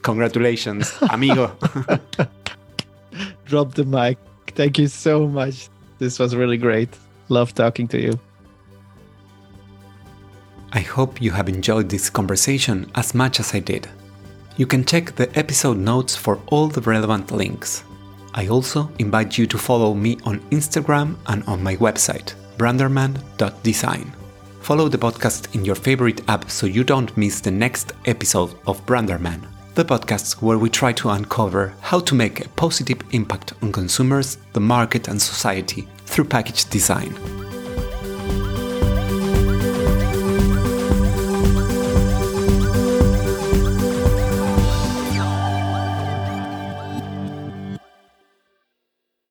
Congratulations, 0.02 0.94
amigo. 1.10 1.56
Drop 3.46 3.74
the 3.74 3.86
mic. 3.86 4.18
Thank 4.56 4.78
you 4.78 4.88
so 4.88 5.28
much. 5.28 5.70
This 6.00 6.20
was 6.20 6.36
really 6.36 6.58
great. 6.58 6.90
Love 7.30 7.54
talking 7.56 7.88
to 7.90 8.00
you. 8.00 8.20
I 10.74 10.80
hope 10.80 11.22
you 11.22 11.32
have 11.32 11.48
enjoyed 11.48 11.90
this 11.90 12.10
conversation 12.10 12.92
as 12.96 13.16
much 13.16 13.40
as 13.40 13.56
I 13.56 13.60
did. 13.60 13.88
You 14.58 14.66
can 14.66 14.84
check 14.86 15.16
the 15.16 15.30
episode 15.38 15.78
notes 15.78 16.16
for 16.16 16.40
all 16.48 16.68
the 16.68 16.82
relevant 16.82 17.32
links. 17.32 17.84
I 18.36 18.50
also 18.50 18.92
invite 19.00 19.38
you 19.38 19.48
to 19.48 19.58
follow 19.58 19.94
me 19.94 20.18
on 20.26 20.42
Instagram 20.52 21.16
and 21.28 21.42
on 21.46 21.64
my 21.64 21.78
website, 21.78 22.36
branderman.design. 22.58 24.14
Follow 24.60 24.90
the 24.90 24.98
podcast 24.98 25.56
in 25.56 25.64
your 25.64 25.76
favorite 25.76 26.22
app 26.28 26.52
so 26.52 26.68
you 26.68 26.84
don't 26.84 27.16
miss 27.16 27.40
the 27.40 27.52
next 27.52 27.94
episode 28.06 28.54
of 28.68 28.86
Branderman, 28.86 29.48
the 29.76 29.86
podcast 29.86 30.42
where 30.42 30.58
we 30.58 30.70
try 30.70 30.92
to 30.94 31.10
uncover 31.12 31.74
how 31.80 32.00
to 32.02 32.14
make 32.14 32.46
a 32.46 32.50
positive 32.50 33.02
impact 33.12 33.54
on 33.62 33.72
consumers, 33.72 34.38
the 34.52 34.60
market, 34.60 35.08
and 35.08 35.22
society 35.22 35.88
through 36.06 36.26
package 36.26 36.66
design. 36.66 37.16